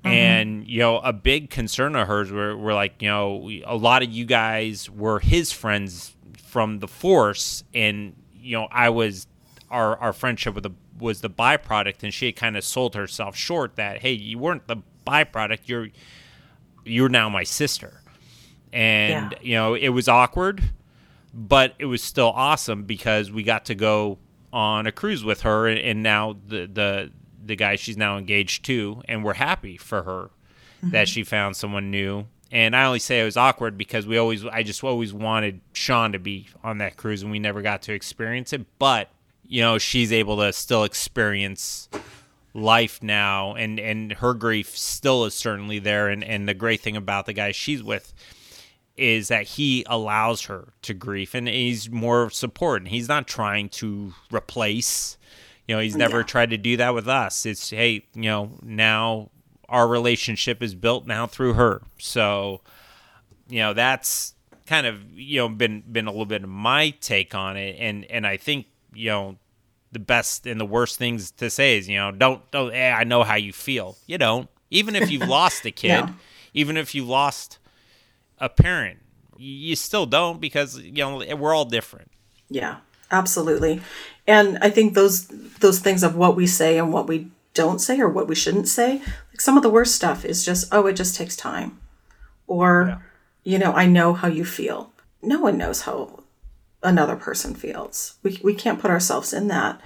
[0.02, 0.08] Mm-hmm.
[0.08, 4.02] And you know, a big concern of hers were, were like, you know, a lot
[4.02, 9.28] of you guys were his friends from the force, and you know, I was
[9.70, 13.36] our our friendship with the was the byproduct, and she had kind of sold herself
[13.36, 15.88] short that hey, you weren't the byproduct, you're
[16.84, 18.00] you're now my sister,
[18.72, 19.38] and Yeah.
[19.42, 20.62] you know, it was awkward,
[21.32, 24.18] but it was still awesome because we got to go
[24.52, 27.12] on a cruise with her, and, and now the the
[27.44, 30.30] the guy she's now engaged to, and we're happy for her
[30.82, 31.12] that mm-hmm.
[31.12, 32.26] she found someone new.
[32.52, 36.12] And I only say it was awkward because we always, I just always wanted Sean
[36.12, 38.66] to be on that cruise, and we never got to experience it.
[38.78, 39.10] But
[39.48, 41.88] you know, she's able to still experience
[42.54, 46.08] life now, and and her grief still is certainly there.
[46.08, 48.12] And and the great thing about the guy she's with
[48.96, 53.68] is that he allows her to grieve and he's more support and he's not trying
[53.68, 55.18] to replace
[55.68, 56.24] you know he's never Yeah.
[56.24, 59.30] tried to do that with us it's hey you know now
[59.68, 62.60] our relationship is built now through her so
[63.48, 64.34] you know that's
[64.66, 68.04] kind of you know been been a little bit of my take on it and
[68.06, 69.36] and i think you know
[69.92, 73.04] the best and the worst things to say is you know don't don't eh, i
[73.04, 76.14] know how you feel you don't even if you've lost a kid No.
[76.54, 77.58] even if you lost
[78.38, 78.98] a parent
[79.38, 82.10] you still don't because you know we're all different
[82.48, 82.78] Yeah,
[83.10, 83.80] absolutely.
[84.26, 85.26] And I think those
[85.60, 88.68] those things of what we say and what we don't say or what we shouldn't
[88.68, 91.80] say, like some of the worst stuff is just, oh, it just takes time.
[92.46, 93.02] Or,
[93.44, 94.92] you know, I know how you feel.
[95.22, 96.22] No one knows how
[96.82, 98.16] another person feels.
[98.22, 99.80] We we can't put ourselves in that.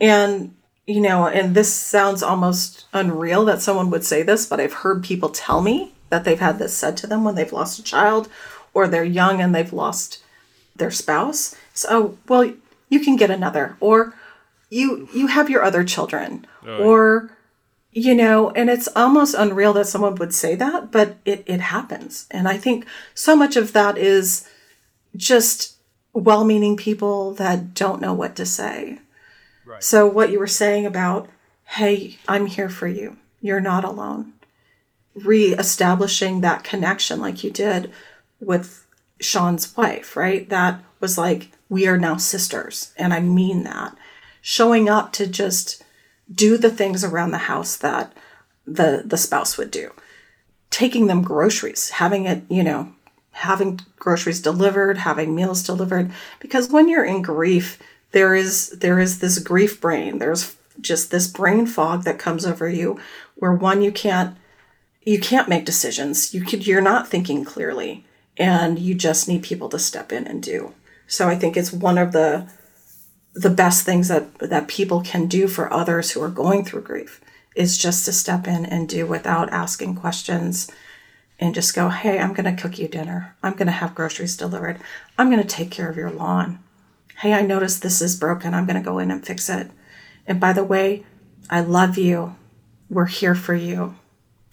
[0.00, 0.54] And
[0.86, 5.04] you know, and this sounds almost unreal that someone would say this, but I've heard
[5.04, 8.28] people tell me that they've had this said to them when they've lost a child
[8.74, 10.22] or they're young and they've lost
[10.76, 11.56] their spouse.
[11.74, 12.52] So, well,
[12.88, 14.14] you can get another, or
[14.70, 17.30] you you have your other children, oh, or
[17.92, 22.26] you know, and it's almost unreal that someone would say that, but it it happens,
[22.30, 24.48] and I think so much of that is
[25.16, 25.76] just
[26.12, 28.98] well-meaning people that don't know what to say.
[29.66, 29.82] Right.
[29.82, 31.28] So what you were saying about,
[31.64, 33.18] hey, I'm here for you.
[33.40, 34.32] You're not alone.
[35.14, 37.90] Re-establishing that connection like you did
[38.40, 38.86] with
[39.20, 40.48] Sean's wife, right?
[40.48, 42.92] That was like, we are now sisters.
[42.96, 43.96] And I mean that.
[44.40, 45.82] Showing up to just
[46.32, 48.12] do the things around the house that
[48.66, 49.92] the the spouse would do.
[50.70, 52.92] Taking them groceries, having it, you know,
[53.32, 56.12] having groceries delivered, having meals delivered.
[56.40, 57.78] Because when you're in grief,
[58.12, 60.18] there is there is this grief brain.
[60.18, 63.00] There's just this brain fog that comes over you
[63.34, 64.36] where one you can't
[65.08, 66.34] you can't make decisions.
[66.34, 68.04] You could you're not thinking clearly
[68.36, 70.74] and you just need people to step in and do.
[71.06, 72.46] So I think it's one of the
[73.34, 77.22] the best things that that people can do for others who are going through grief
[77.56, 80.70] is just to step in and do without asking questions
[81.40, 83.34] and just go, "Hey, I'm going to cook you dinner.
[83.42, 84.78] I'm going to have groceries delivered.
[85.16, 86.58] I'm going to take care of your lawn.
[87.20, 88.52] Hey, I noticed this is broken.
[88.52, 89.70] I'm going to go in and fix it.
[90.26, 91.06] And by the way,
[91.48, 92.36] I love you
[92.90, 93.96] we're here for you.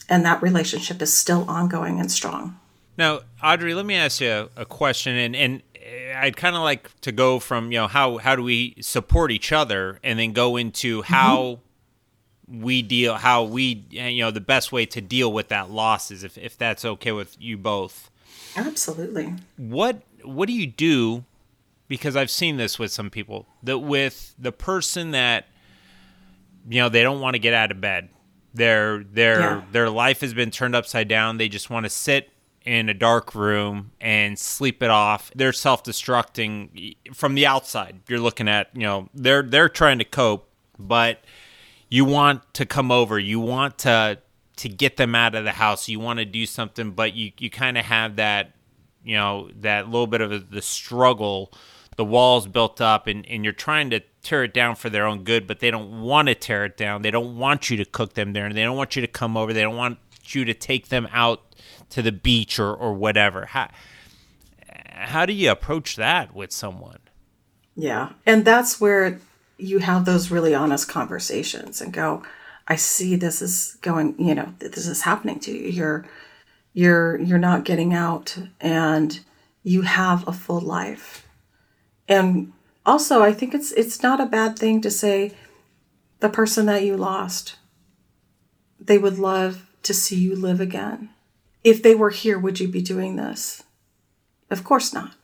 [0.10, 2.60] And that relationship is still ongoing and strong.
[2.98, 5.62] Now, Audrey, let me ask you a question, and, and
[6.16, 9.52] I'd kind of like to go from you know how how do we support each
[9.52, 11.60] other, and then go into how
[12.50, 12.62] mm-hmm.
[12.64, 16.24] we deal, how we you know the best way to deal with that loss is
[16.24, 18.10] if if that's okay with you both.
[18.56, 19.34] Absolutely.
[19.58, 21.26] What what do you do?
[21.88, 25.46] Because I've seen this with some people that with the person that
[26.68, 28.10] you know they don't want to get out of bed.
[28.56, 29.62] Their their yeah.
[29.72, 31.38] their life has been turned upside down.
[31.38, 32.30] They just want to sit
[32.64, 35.30] in a dark room and sleep it off.
[35.36, 38.00] They're self-destructing from the outside.
[38.08, 40.50] You're looking at, you know, they're they're trying to cope,
[40.80, 41.24] but
[41.90, 43.20] you want to come over.
[43.20, 44.20] You want to
[44.56, 45.90] to get them out of the house.
[45.90, 48.54] You want to do something, but you you kind of have that,
[49.04, 51.52] you know, that little bit of a, the struggle.
[51.98, 55.24] The walls built up, and and you're trying to tear it down for their own
[55.24, 57.02] good, but they don't want to tear it down.
[57.02, 59.38] They don't want you to cook them there, and they don't want you to come
[59.38, 59.54] over.
[59.54, 61.56] They don't want you to take them out
[61.92, 63.46] to the beach or, or whatever.
[63.46, 63.70] How,
[64.90, 67.00] how do you approach that with someone?
[67.76, 68.14] Yeah.
[68.26, 69.20] And that's where
[69.58, 72.24] you have those really honest conversations and go,
[72.68, 75.70] I see this is going, you know, this is happening to you.
[75.70, 76.06] You're
[76.74, 79.20] you're you're not getting out and
[79.64, 81.28] you have a full life.
[82.08, 82.54] And
[82.86, 85.32] also, I think it's it's not a bad thing to say
[86.20, 87.58] the person that you lost
[88.80, 91.10] they would love to see you live again
[91.66, 93.64] if they were here, would you be doing this?
[94.52, 95.16] Of course not.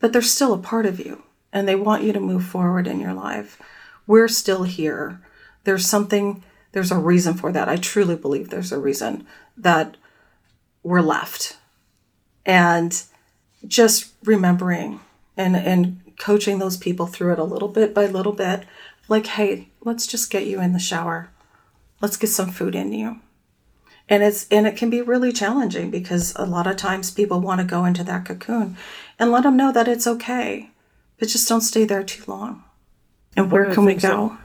[0.00, 2.98] But they're still a part of you and they want you to move forward in
[2.98, 3.62] your life.
[4.04, 5.20] We're still here.
[5.62, 6.42] There's something,
[6.72, 7.68] there's a reason for that.
[7.68, 9.96] I truly believe there's a reason that
[10.82, 11.56] we're left.
[12.44, 13.00] And
[13.64, 14.98] just remembering
[15.36, 18.64] and, and coaching those people through it a little bit by little bit.
[19.08, 21.30] Like, hey, let's just get you in the shower.
[22.00, 23.20] Let's get some food in you.
[24.08, 27.60] And it's and it can be really challenging because a lot of times people want
[27.60, 28.76] to go into that cocoon
[29.18, 30.70] and let them know that it's okay
[31.18, 32.64] but just don't stay there too long.
[33.36, 34.38] And where can we go that,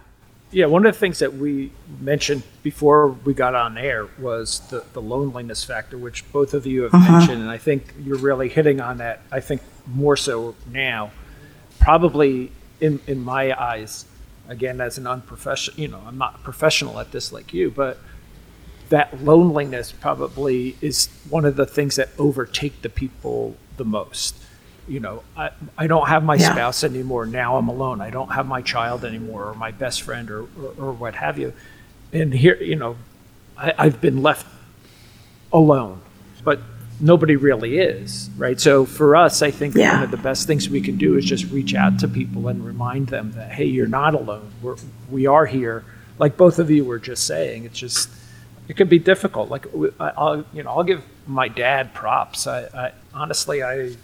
[0.53, 4.83] yeah one of the things that we mentioned before we got on air was the,
[4.93, 7.11] the loneliness factor which both of you have uh-huh.
[7.11, 11.11] mentioned and i think you're really hitting on that i think more so now
[11.83, 14.05] probably in, in my eyes
[14.47, 17.97] again as an unprofessional you know i'm not a professional at this like you but
[18.89, 24.35] that loneliness probably is one of the things that overtake the people the most.
[24.87, 26.51] You know, I, I don't have my yeah.
[26.51, 27.25] spouse anymore.
[27.25, 28.01] Now I'm alone.
[28.01, 31.39] I don't have my child anymore, or my best friend, or, or, or what have
[31.39, 31.53] you.
[32.11, 32.97] And here, you know,
[33.57, 34.45] I, I've been left
[35.51, 36.01] alone,
[36.43, 36.59] but
[36.99, 38.59] nobody really is, right?
[38.59, 39.93] So for us, I think yeah.
[39.95, 42.65] one of the best things we can do is just reach out to people and
[42.65, 44.51] remind them that, hey, you're not alone.
[44.61, 44.75] We're,
[45.09, 45.83] we are here.
[46.19, 48.09] Like both of you were just saying, it's just
[48.67, 49.49] it can be difficult.
[49.49, 49.67] Like
[49.99, 52.47] I'll, you know, I'll give my dad props.
[52.47, 53.95] I, I honestly, I,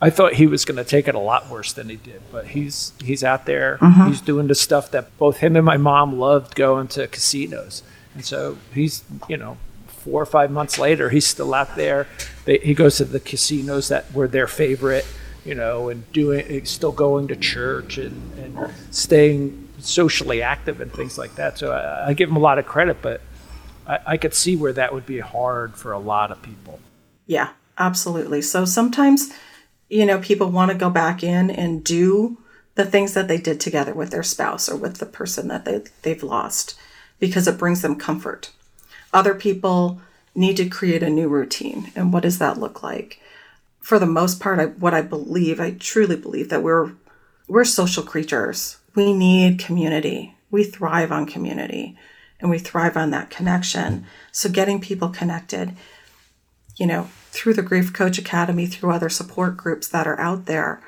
[0.00, 2.48] I thought he was going to take it a lot worse than he did, but
[2.48, 3.76] he's he's out there.
[3.78, 4.08] Mm-hmm.
[4.08, 7.82] He's doing the stuff that both him and my mom loved going to casinos,
[8.14, 9.58] and so he's you know
[10.00, 12.06] four or five months later he's still out there.
[12.44, 15.06] They, he goes to the casinos that were their favorite,
[15.44, 21.18] you know, and doing still going to church and, and staying socially active and things
[21.18, 21.58] like that.
[21.58, 23.20] So I, I give him a lot of credit, but
[23.86, 26.80] I, I could see where that would be hard for a lot of people.
[27.26, 28.42] Yeah, absolutely.
[28.42, 29.32] So sometimes,
[29.88, 32.38] you know, people want to go back in and do
[32.74, 35.82] the things that they did together with their spouse or with the person that they,
[36.02, 36.78] they've lost
[37.18, 38.50] because it brings them comfort.
[39.12, 40.00] Other people
[40.34, 41.92] need to create a new routine.
[41.96, 43.20] And what does that look like?
[43.80, 46.92] For the most part, I, what I believe, I truly believe that we're
[47.48, 48.76] we're social creatures.
[48.94, 50.36] We need community.
[50.52, 51.96] We thrive on community
[52.38, 54.06] and we thrive on that connection.
[54.30, 55.74] So getting people connected,
[56.76, 60.80] you know, through the Grief Coach Academy, through other support groups that are out there,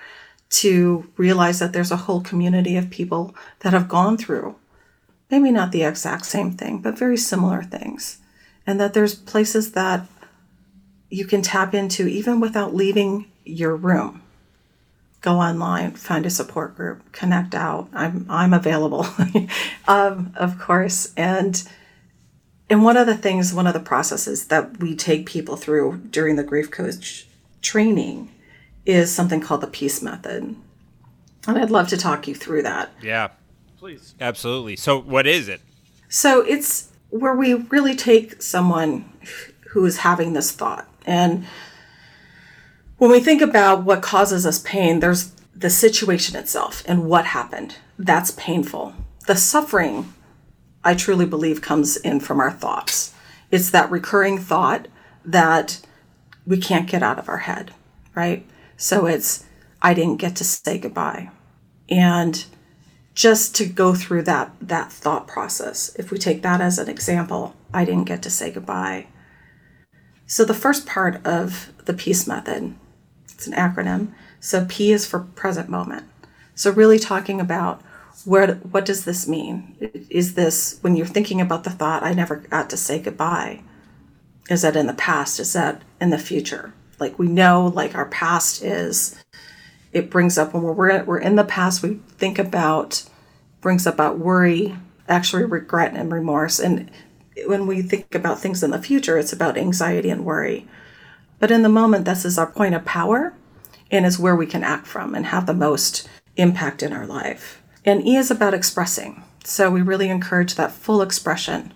[0.51, 4.55] to realize that there's a whole community of people that have gone through
[5.33, 8.19] maybe not the exact same thing, but very similar things.
[8.65, 10.07] And that there's places that
[11.11, 14.23] you can tap into even without leaving your room
[15.23, 17.89] go online, find a support group, connect out.
[17.95, 19.07] I'm I'm available,
[19.89, 21.13] um, of course.
[21.17, 21.63] And
[22.69, 26.37] and one of the things, one of the processes that we take people through during
[26.37, 27.27] the grief coach
[27.63, 28.31] training
[28.85, 30.57] is something called the peace method.
[31.47, 32.91] And I'd love to talk you through that.
[33.01, 33.29] Yeah.
[33.83, 34.15] Please.
[34.21, 34.77] Absolutely.
[34.77, 35.61] So what is it?
[36.09, 39.13] So it's where we really take someone
[39.71, 41.45] who is having this thought and
[42.99, 47.75] when we think about what causes us pain, there's the situation itself and what happened.
[47.99, 48.95] That's painful.
[49.27, 50.15] The suffering
[50.85, 53.13] I truly believe comes in from our thoughts.
[53.51, 54.87] It's that recurring thought
[55.25, 55.81] that
[56.47, 57.75] we can't get out of our head,
[58.15, 58.47] right?
[58.77, 59.45] So it's,
[59.83, 61.33] I didn't get to say goodbye.
[61.89, 62.45] And
[63.15, 65.95] just to go through that that thought process.
[65.97, 69.07] If we take that as an example i didn't get to say goodbye.
[70.27, 72.75] So the first part of the peace method
[73.25, 74.13] it's an acronym.
[74.41, 76.05] So p is for present moment.
[76.55, 77.83] So really talking about
[78.25, 79.77] where what does this mean?
[80.11, 83.63] Is this when you're thinking about the thought i never got to say goodbye
[84.51, 85.41] is that in the past?
[85.41, 86.75] Is that in the future?
[86.99, 89.17] Like we know like our past is
[89.93, 93.05] it brings up when we're we're in the past we think about
[93.61, 94.77] brings about worry
[95.09, 96.59] actually regret and remorse.
[96.59, 96.91] And
[97.47, 100.67] when we think about things in the future it's about anxiety and worry.
[101.39, 103.35] But in the moment this is our point of power
[103.91, 107.63] and is where we can act from and have the most impact in our life.
[107.85, 109.23] And e is about expressing.
[109.45, 111.75] So we really encourage that full expression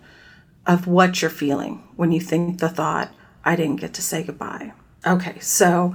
[0.67, 3.13] of what you're feeling when you think the thought
[3.45, 4.73] i didn't get to say goodbye.
[5.07, 5.95] Okay so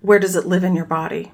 [0.00, 1.32] where does it live in your body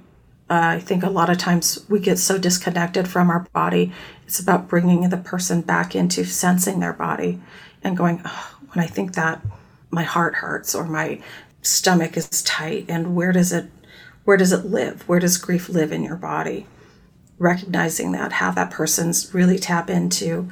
[0.50, 3.92] uh, I think a lot of times we get so disconnected from our body.
[4.26, 7.40] It's about bringing the person back into sensing their body
[7.82, 9.40] and going, oh, when I think that,
[9.90, 11.20] my heart hurts or my
[11.62, 12.84] stomach is tight.
[12.88, 13.70] And where does it,
[14.24, 15.08] where does it live?
[15.08, 16.66] Where does grief live in your body?
[17.38, 20.48] Recognizing that, have that person's really tap into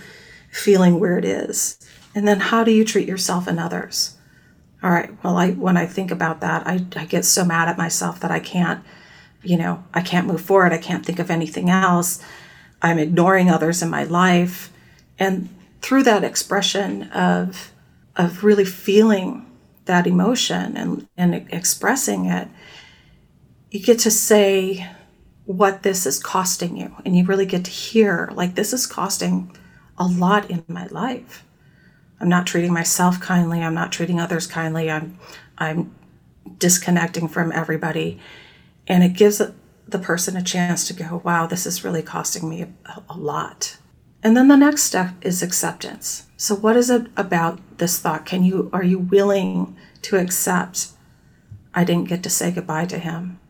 [0.50, 1.78] feeling where it is.
[2.14, 4.16] And then how do you treat yourself and others?
[4.82, 5.10] All right.
[5.22, 8.30] Well, I when I think about that, I, I get so mad at myself that
[8.30, 8.84] I can't
[9.42, 10.72] you know, I can't move forward.
[10.72, 12.22] I can't think of anything else.
[12.80, 14.72] I'm ignoring others in my life.
[15.18, 15.48] And
[15.80, 17.72] through that expression of,
[18.16, 19.46] of really feeling
[19.84, 22.48] that emotion and, and expressing it,
[23.70, 24.88] you get to say
[25.44, 26.94] what this is costing you.
[27.04, 29.56] And you really get to hear, like, this is costing
[29.98, 31.44] a lot in my life.
[32.20, 33.62] I'm not treating myself kindly.
[33.62, 34.90] I'm not treating others kindly.
[34.90, 35.18] I'm,
[35.58, 35.94] I'm
[36.58, 38.20] disconnecting from everybody
[38.92, 39.40] and it gives
[39.88, 43.78] the person a chance to go, wow, this is really costing me a, a lot.
[44.22, 46.26] And then the next step is acceptance.
[46.36, 48.26] So what is it about this thought?
[48.26, 50.88] Can you are you willing to accept
[51.74, 53.40] I didn't get to say goodbye to him?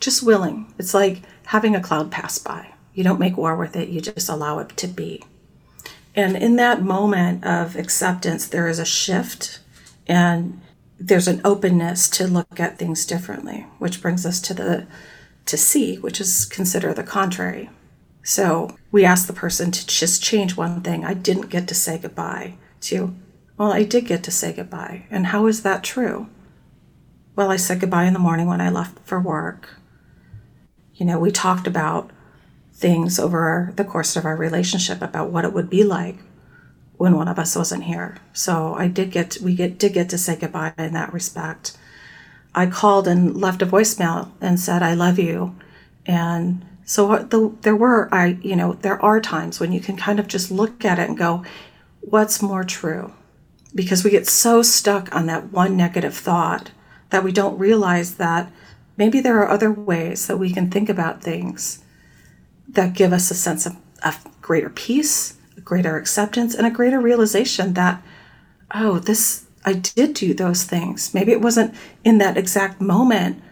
[0.00, 0.74] Just willing.
[0.80, 2.74] It's like having a cloud pass by.
[2.92, 5.22] You don't make war with it, you just allow it to be.
[6.16, 9.60] And in that moment of acceptance, there is a shift
[10.08, 10.60] and
[11.06, 14.86] there's an openness to look at things differently, which brings us to the
[15.44, 17.68] to C, which is consider the contrary.
[18.22, 21.04] So we ask the person to just change one thing.
[21.04, 23.12] I didn't get to say goodbye to,
[23.58, 25.06] well, I did get to say goodbye.
[25.10, 26.28] And how is that true?
[27.34, 29.70] Well, I said goodbye in the morning when I left for work.
[30.94, 32.12] You know, we talked about
[32.72, 36.18] things over the course of our relationship about what it would be like
[37.02, 38.16] when one of us wasn't here.
[38.32, 41.76] So I did get we get did get to say goodbye in that respect.
[42.54, 45.56] I called and left a voicemail and said I love you,
[46.06, 50.20] and so the, there were I you know there are times when you can kind
[50.20, 51.44] of just look at it and go,
[52.02, 53.12] what's more true?
[53.74, 56.70] Because we get so stuck on that one negative thought
[57.10, 58.48] that we don't realize that
[58.96, 61.82] maybe there are other ways that we can think about things
[62.68, 67.74] that give us a sense of, of greater peace greater acceptance and a greater realization
[67.74, 68.02] that,
[68.74, 71.14] oh, this, I did do those things.
[71.14, 73.42] Maybe it wasn't in that exact moment,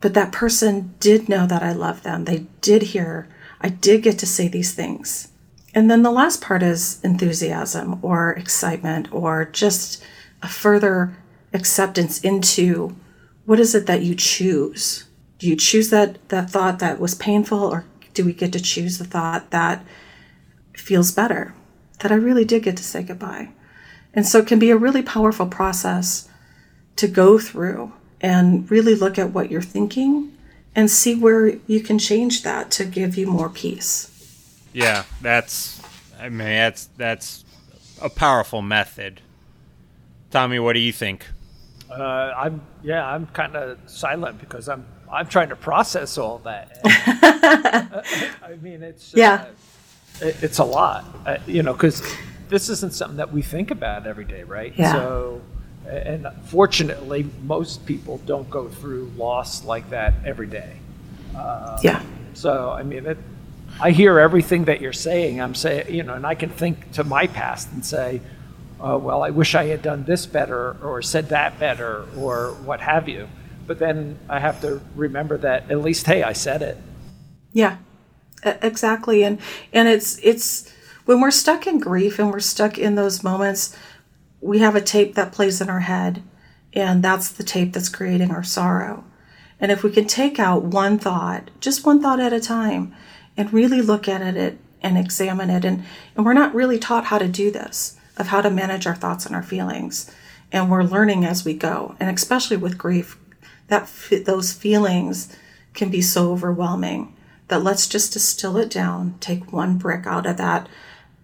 [0.00, 2.24] but that person did know that I love them.
[2.24, 3.28] They did hear,
[3.60, 5.28] I did get to say these things.
[5.74, 10.02] And then the last part is enthusiasm or excitement or just
[10.42, 11.16] a further
[11.52, 12.96] acceptance into
[13.44, 15.04] what is it that you choose?
[15.38, 18.96] Do you choose that that thought that was painful or do we get to choose
[18.98, 19.84] the thought that
[20.76, 21.54] feels better,
[22.00, 23.50] that I really did get to say goodbye.
[24.14, 26.28] And so it can be a really powerful process
[26.96, 30.32] to go through and really look at what you're thinking
[30.74, 34.12] and see where you can change that to give you more peace.
[34.72, 35.80] Yeah, that's
[36.18, 37.44] I mean that's that's
[38.00, 39.20] a powerful method.
[40.30, 41.26] Tommy, what do you think?
[41.90, 46.80] Uh, I'm yeah, I'm kind of silent because I'm I'm trying to process all that.
[48.42, 49.34] I mean, it's yeah.
[49.34, 49.46] Uh,
[50.20, 52.02] it's a lot, uh, you know, because
[52.48, 54.72] this isn't something that we think about every day, right?
[54.76, 54.92] Yeah.
[54.92, 55.42] So,
[55.86, 60.76] and fortunately, most people don't go through loss like that every day.
[61.34, 62.02] Uh, yeah.
[62.34, 63.18] So, I mean, it,
[63.80, 65.40] I hear everything that you're saying.
[65.40, 68.20] I'm saying, you know, and I can think to my past and say,
[68.80, 72.80] uh, well, I wish I had done this better or said that better or what
[72.80, 73.28] have you.
[73.66, 76.76] But then I have to remember that at least, hey, I said it.
[77.52, 77.78] Yeah
[78.46, 79.38] exactly and
[79.72, 80.72] and it's it's
[81.06, 83.74] when we're stuck in grief and we're stuck in those moments,
[84.40, 86.22] we have a tape that plays in our head,
[86.74, 89.04] and that's the tape that's creating our sorrow.
[89.58, 92.92] And if we can take out one thought, just one thought at a time,
[93.36, 95.84] and really look at it and examine it, and,
[96.16, 99.24] and we're not really taught how to do this, of how to manage our thoughts
[99.24, 100.10] and our feelings.
[100.52, 101.96] And we're learning as we go.
[101.98, 103.16] And especially with grief,
[103.68, 103.90] that
[104.26, 105.34] those feelings
[105.74, 107.15] can be so overwhelming
[107.48, 110.68] that let's just distill it down, take one brick out of that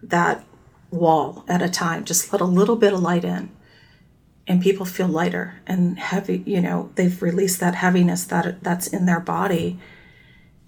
[0.01, 0.43] that
[0.91, 3.49] wall at a time, just let a little bit of light in.
[4.45, 9.05] And people feel lighter and heavy, you know, they've released that heaviness that that's in
[9.05, 9.79] their body.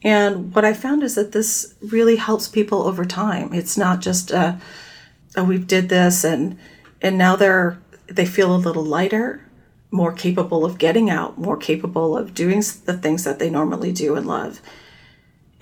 [0.02, 3.54] And what I found is that this really helps people over time.
[3.54, 4.60] It's not just a,
[5.36, 6.58] oh, we did this and
[7.02, 9.46] and now they're they feel a little lighter,
[9.92, 14.16] more capable of getting out, more capable of doing the things that they normally do
[14.16, 14.62] and love.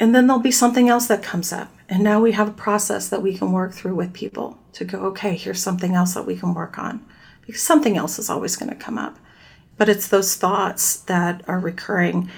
[0.04, 1.74] And then there'll be something else that comes up.
[1.88, 5.00] And now we have a process that we can work through with people to go,
[5.06, 7.06] okay, here's something else that we can work on.
[7.46, 9.18] Because something else is always going to come up.
[9.78, 12.30] But it's those thoughts that are recurring.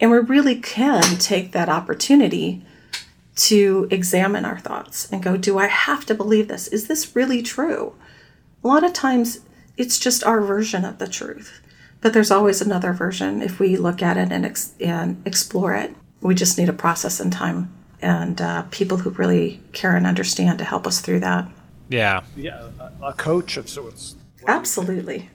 [0.00, 2.66] And we really can take that opportunity
[3.36, 6.66] to examine our thoughts and go, do I have to believe this?
[6.66, 7.94] Is this really true?
[8.64, 9.38] A lot of times
[9.76, 11.62] it's just our version of the truth.
[12.00, 15.94] But there's always another version if we look at it and, ex- and explore it.
[16.22, 20.58] We just need a process and time and uh, people who really care and understand
[20.58, 21.48] to help us through that.
[21.88, 22.22] Yeah.
[22.36, 24.16] Yeah, a, a coach of sorts.
[24.46, 25.28] Absolutely.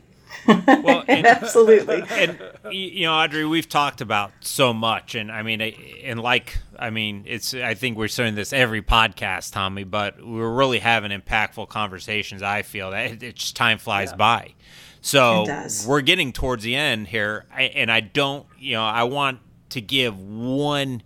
[0.48, 2.04] Well, and, Absolutely.
[2.12, 2.40] and
[2.72, 7.24] you know, Audrey, we've talked about so much, and I mean, and like, I mean,
[7.26, 7.54] it's.
[7.54, 12.44] I think we're saying this every podcast, Tommy, but we're really having impactful conversations.
[12.44, 14.18] I feel that it, just time flies Yeah.
[14.18, 14.54] by.
[15.02, 15.46] So
[15.88, 20.20] we're getting towards the end here, and I don't, you know, I want to give
[20.20, 21.02] one,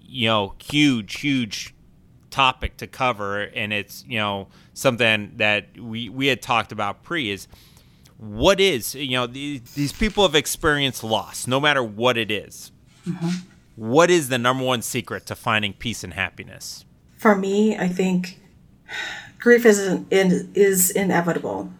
[0.00, 1.74] you know, huge, huge
[2.30, 7.30] topic to cover, and it's you know something that we we had talked about pre
[7.30, 7.48] is
[8.16, 12.72] what is you know these, these people have experienced loss no matter what it is.
[13.06, 13.28] Mm-hmm.
[13.76, 16.84] What is the number one secret to finding peace and happiness
[17.16, 18.40] For me, I think
[19.38, 21.72] grief is, in, is inevitable.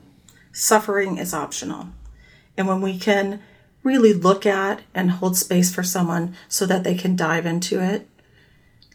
[0.52, 1.88] Suffering is optional.
[2.56, 3.40] And when we can
[3.82, 8.08] really look at and hold space for someone so that they can dive into it,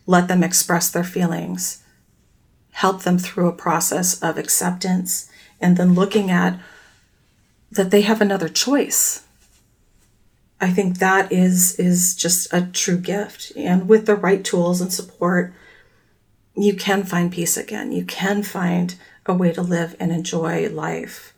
[0.05, 1.83] let them express their feelings,
[2.71, 5.29] help them through a process of acceptance,
[5.61, 6.59] and then looking at
[7.71, 9.23] that they have another choice.
[10.61, 13.51] I think that is is just a true gift.
[13.55, 15.53] And with the right tools and support,
[16.55, 17.91] you can find peace again.
[17.91, 21.33] You can find a way to live and enjoy life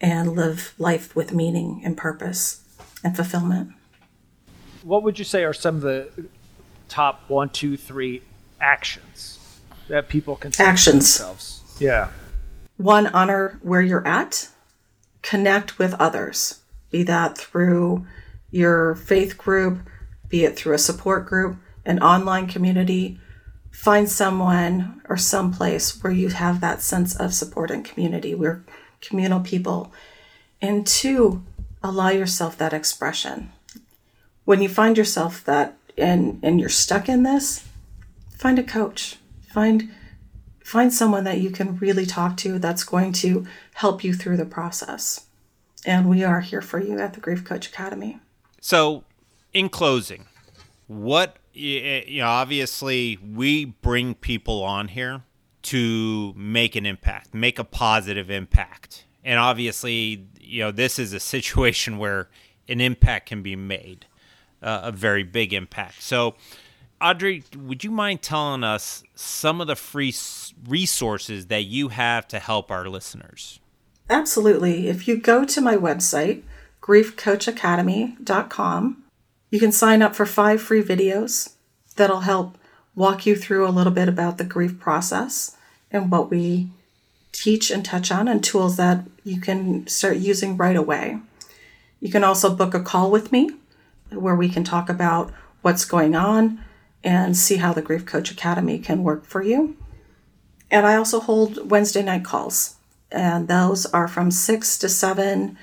[0.00, 2.62] and live life with meaning and purpose
[3.08, 3.72] and fulfillment.
[4.82, 6.10] What would you say are some of the
[6.88, 8.22] top one, two, three
[8.60, 9.38] actions
[9.88, 11.16] that people can take Actions.
[11.16, 11.62] themselves?
[11.80, 12.10] Yeah.
[12.76, 14.48] One, honor where you're at,
[15.22, 18.06] connect with others, be that through
[18.50, 19.80] your faith group,
[20.28, 23.18] be it through a support group, an online community.
[23.72, 28.34] Find someone or some place where you have that sense of support and community.
[28.34, 28.64] We're
[29.00, 29.92] communal people.
[30.60, 31.44] And two,
[31.82, 33.52] allow yourself that expression.
[34.44, 37.66] When you find yourself that and and you're stuck in this,
[38.30, 39.16] find a coach.
[39.52, 39.90] Find
[40.62, 44.44] find someone that you can really talk to that's going to help you through the
[44.44, 45.26] process.
[45.86, 48.18] And we are here for you at the Grief Coach Academy.
[48.60, 49.04] So,
[49.52, 50.26] in closing,
[50.86, 55.22] what you know, obviously, we bring people on here
[55.62, 61.20] to make an impact, make a positive impact, and obviously, you know, this is a
[61.20, 62.30] situation where
[62.68, 64.06] an impact can be made,
[64.62, 66.02] uh, a very big impact.
[66.02, 66.36] So,
[67.00, 70.12] Audrey, would you mind telling us some of the free
[70.66, 73.60] resources that you have to help our listeners?
[74.10, 74.88] Absolutely.
[74.88, 76.42] If you go to my website,
[76.82, 79.04] griefcoachacademy.com,
[79.50, 81.54] you can sign up for five free videos
[81.96, 82.58] that'll help
[82.94, 85.56] walk you through a little bit about the grief process
[85.90, 86.70] and what we
[87.32, 91.18] teach and touch on and tools that you can start using right away.
[92.00, 93.50] You can also book a call with me
[94.10, 96.64] where we can talk about what's going on
[97.04, 99.76] and see how the Grief Coach Academy can work for you.
[100.70, 102.76] And I also hold Wednesday night calls,
[103.10, 105.56] and those are from 6 to 7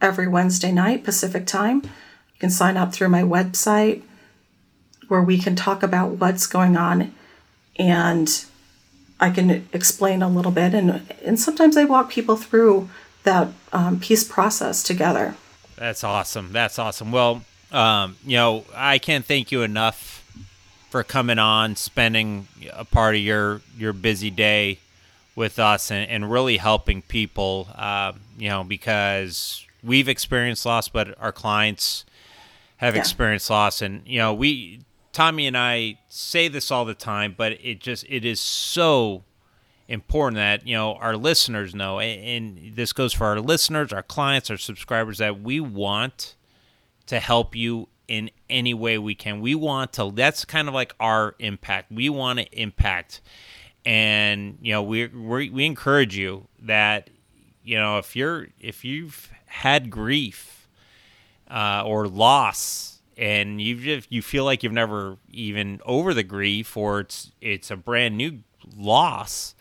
[0.00, 1.82] every Wednesday night Pacific time.
[1.82, 4.02] You can sign up through my website
[5.08, 7.12] where we can talk about what's going on
[7.76, 8.44] and
[9.20, 10.74] I can explain a little bit.
[10.74, 12.88] And, and sometimes I walk people through
[13.24, 15.34] that um, peace process together.
[15.76, 16.52] That's awesome.
[16.52, 17.12] That's awesome.
[17.12, 20.16] Well, um, you know, I can't thank you enough
[20.90, 24.78] for coming on, spending a part of your your busy day
[25.36, 27.68] with us, and, and really helping people.
[27.76, 32.04] Uh, you know, because we've experienced loss, but our clients
[32.78, 33.00] have Yeah.
[33.00, 34.80] experienced loss, and you know, we
[35.12, 39.24] Tommy and I say this all the time, but it just it is so
[39.88, 44.48] important that you know our listeners know and, this goes for our listeners our clients
[44.48, 46.36] our subscribers that we want
[47.06, 49.40] to help you in any way we can.
[49.40, 51.92] We want to that's kind of like our impact.
[51.92, 53.20] We want to impact.
[53.86, 57.08] And you know we we we encourage you that
[57.64, 60.68] you know if you're if you've had grief
[61.48, 62.89] uh, or loss
[63.20, 67.70] and you just you feel like you've never even over the grief or it's it's
[67.70, 68.38] a brand new
[68.76, 69.54] loss.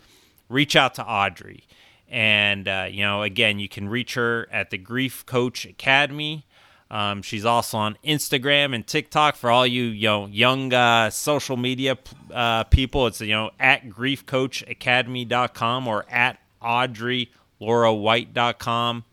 [0.47, 1.65] Reach out to audrey.
[2.07, 6.45] And uh, you know again you can reach her at the grief coach academy.
[6.89, 11.55] Um, she's also on instagram and tiktok for all you, you know, young uh, social
[11.57, 11.99] media
[12.33, 13.05] uh, people.
[13.07, 19.03] It's you know at griefcoachacademy.com or at audreylaurawhite.com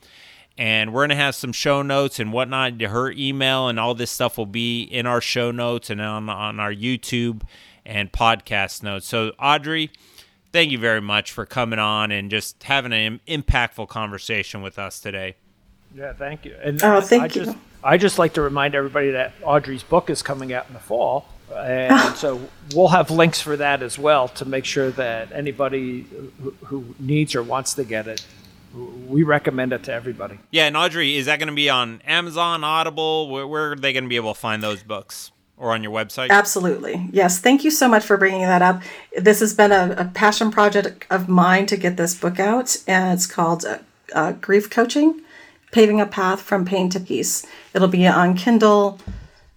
[0.59, 2.81] and we're going to have some show notes and whatnot.
[2.81, 6.61] Her email and all this stuff will be in our show notes and on, on
[6.61, 7.43] our YouTube
[7.85, 9.07] and podcast notes.
[9.07, 9.91] So, Audrey,
[10.53, 15.01] thank you very much for coming on and just having an impactful conversation with us
[15.01, 15.37] today.
[15.95, 16.57] Yeah, thank you.
[16.63, 17.45] And Oh, thank I you.
[17.45, 20.81] Just, I just like to remind everybody that Audrey's book is coming out in the
[20.81, 21.27] fall.
[21.55, 22.15] And ah.
[22.17, 22.41] so
[22.75, 26.03] we'll have links for that as well to make sure that anybody
[26.41, 28.27] who, who needs or wants to get it,
[29.09, 30.39] we recommend it to everybody.
[30.51, 33.31] Yeah, and Audrey, is that going to be on Amazon, Audible?
[33.31, 35.33] Where, where are they going to be able to find those books?
[35.59, 36.29] Or on your website?
[36.29, 37.09] Absolutely.
[37.13, 37.39] Yes.
[37.39, 38.83] Thank you so much for bringing that up.
[39.17, 43.15] This has been a, a passion project of mine to get this book out, and
[43.15, 43.79] it's called uh,
[44.15, 45.23] uh, Grief Coaching
[45.73, 47.47] Paving a Path from Pain to Peace.
[47.75, 48.99] It'll be on Kindle,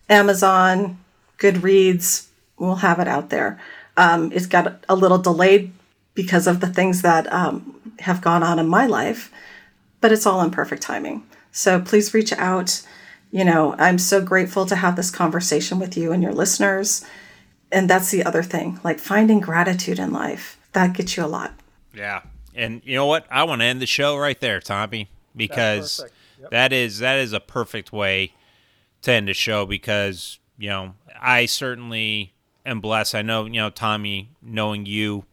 [0.09, 0.97] Amazon,
[1.37, 2.27] Goodreads.
[2.57, 3.59] We'll have it out there.
[3.97, 5.71] Um, it's got a little delayed
[6.15, 9.31] because of the things that um, have gone on in my life,
[10.01, 11.25] but it's all in perfect timing.
[11.51, 12.81] So please reach out.
[13.31, 17.05] You know, I'm so grateful to have this conversation with you and your listeners.
[17.71, 20.57] And that's the other thing, like finding gratitude in life.
[20.73, 21.53] That gets you a lot.
[21.93, 22.21] Yeah.
[22.55, 23.27] And you know what?
[23.29, 26.03] I want to end the show right there, Tommy, because.
[26.39, 26.51] Yep.
[26.51, 28.33] that is that is a perfect way
[29.01, 32.33] to end the show because, you know, I certainly
[32.65, 33.15] am blessed.
[33.15, 35.25] I know, you know, Tommy, knowing you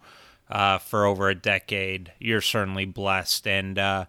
[0.50, 3.46] uh, for over a decade, you're certainly blessed.
[3.46, 4.04] And uh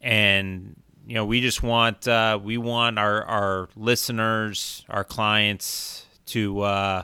[0.00, 6.60] and you know, we just want uh we want our our listeners, our clients to
[6.60, 7.02] uh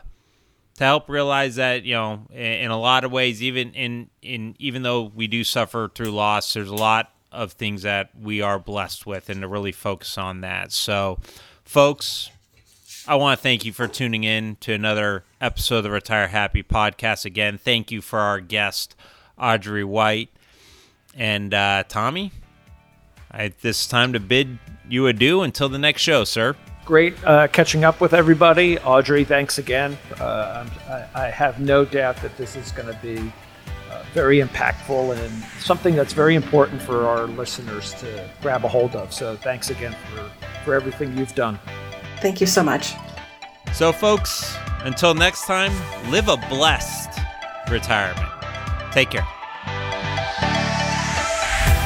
[0.76, 4.56] to help realize that you know in, in a lot of ways even in in
[4.58, 8.58] even though we do suffer through loss there's a lot of things that we are
[8.58, 10.72] blessed with and to really focus on that.
[10.72, 11.18] So
[11.64, 12.30] folks
[13.06, 16.62] i want to thank you for tuning in to another episode of the retire happy
[16.62, 18.94] podcast again thank you for our guest
[19.38, 20.30] audrey white
[21.14, 22.32] and uh, tommy
[23.32, 26.56] I, this time to bid you adieu until the next show sir
[26.90, 28.76] Great uh, catching up with everybody.
[28.80, 29.96] Audrey, thanks again.
[30.18, 33.32] Uh, I, I have no doubt that this is going to be
[33.90, 38.96] uh, very impactful and something that's very important for our listeners to grab a hold
[38.96, 39.12] of.
[39.12, 40.30] So thanks again for,
[40.64, 41.60] for everything you've done.
[42.20, 42.94] Thank you so much.
[43.72, 45.72] So, folks, until next time,
[46.10, 47.18] live a blessed
[47.70, 48.28] retirement.
[48.92, 49.26] Take care.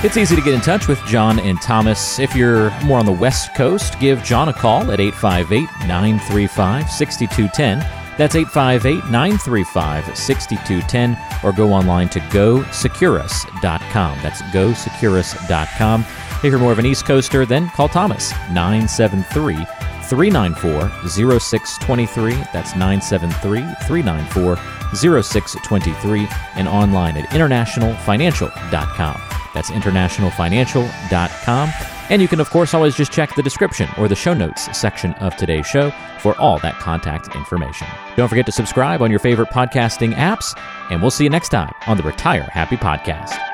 [0.04, 2.18] It's easy to get in touch with John and Thomas.
[2.18, 7.78] If you're more on the West Coast, give John a call at 858 935 6210.
[8.18, 14.18] That's 858 935 6210, or go online to gosecurus.com.
[14.22, 16.00] That's gosecurus.com.
[16.02, 19.66] If you're more of an East Coaster, then call Thomas 973
[20.08, 22.34] 394 0623.
[22.52, 24.56] That's 973 394
[24.94, 29.20] 0623, and online at internationalfinancial.com.
[29.54, 31.70] That's internationalfinancial.com.
[32.10, 35.14] And you can, of course, always just check the description or the show notes section
[35.14, 37.86] of today's show for all that contact information.
[38.16, 40.54] Don't forget to subscribe on your favorite podcasting apps,
[40.90, 43.53] and we'll see you next time on the Retire Happy Podcast.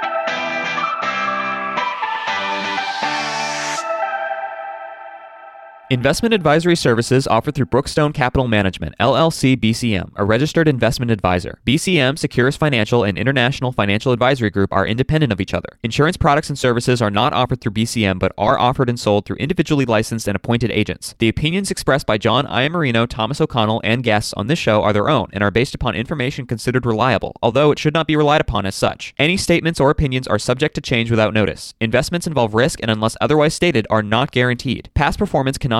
[5.93, 11.59] Investment advisory services offered through Brookstone Capital Management, LLC BCM, a registered investment advisor.
[11.67, 15.67] BCM, Securus Financial, and International Financial Advisory Group are independent of each other.
[15.83, 19.39] Insurance products and services are not offered through BCM but are offered and sold through
[19.39, 21.17] individually licensed and appointed agents.
[21.19, 25.09] The opinions expressed by John Iamarino, Thomas O'Connell, and guests on this show are their
[25.09, 28.65] own and are based upon information considered reliable, although it should not be relied upon
[28.65, 29.13] as such.
[29.19, 31.75] Any statements or opinions are subject to change without notice.
[31.81, 34.89] Investments involve risk and, unless otherwise stated, are not guaranteed.
[34.95, 35.80] Past performance cannot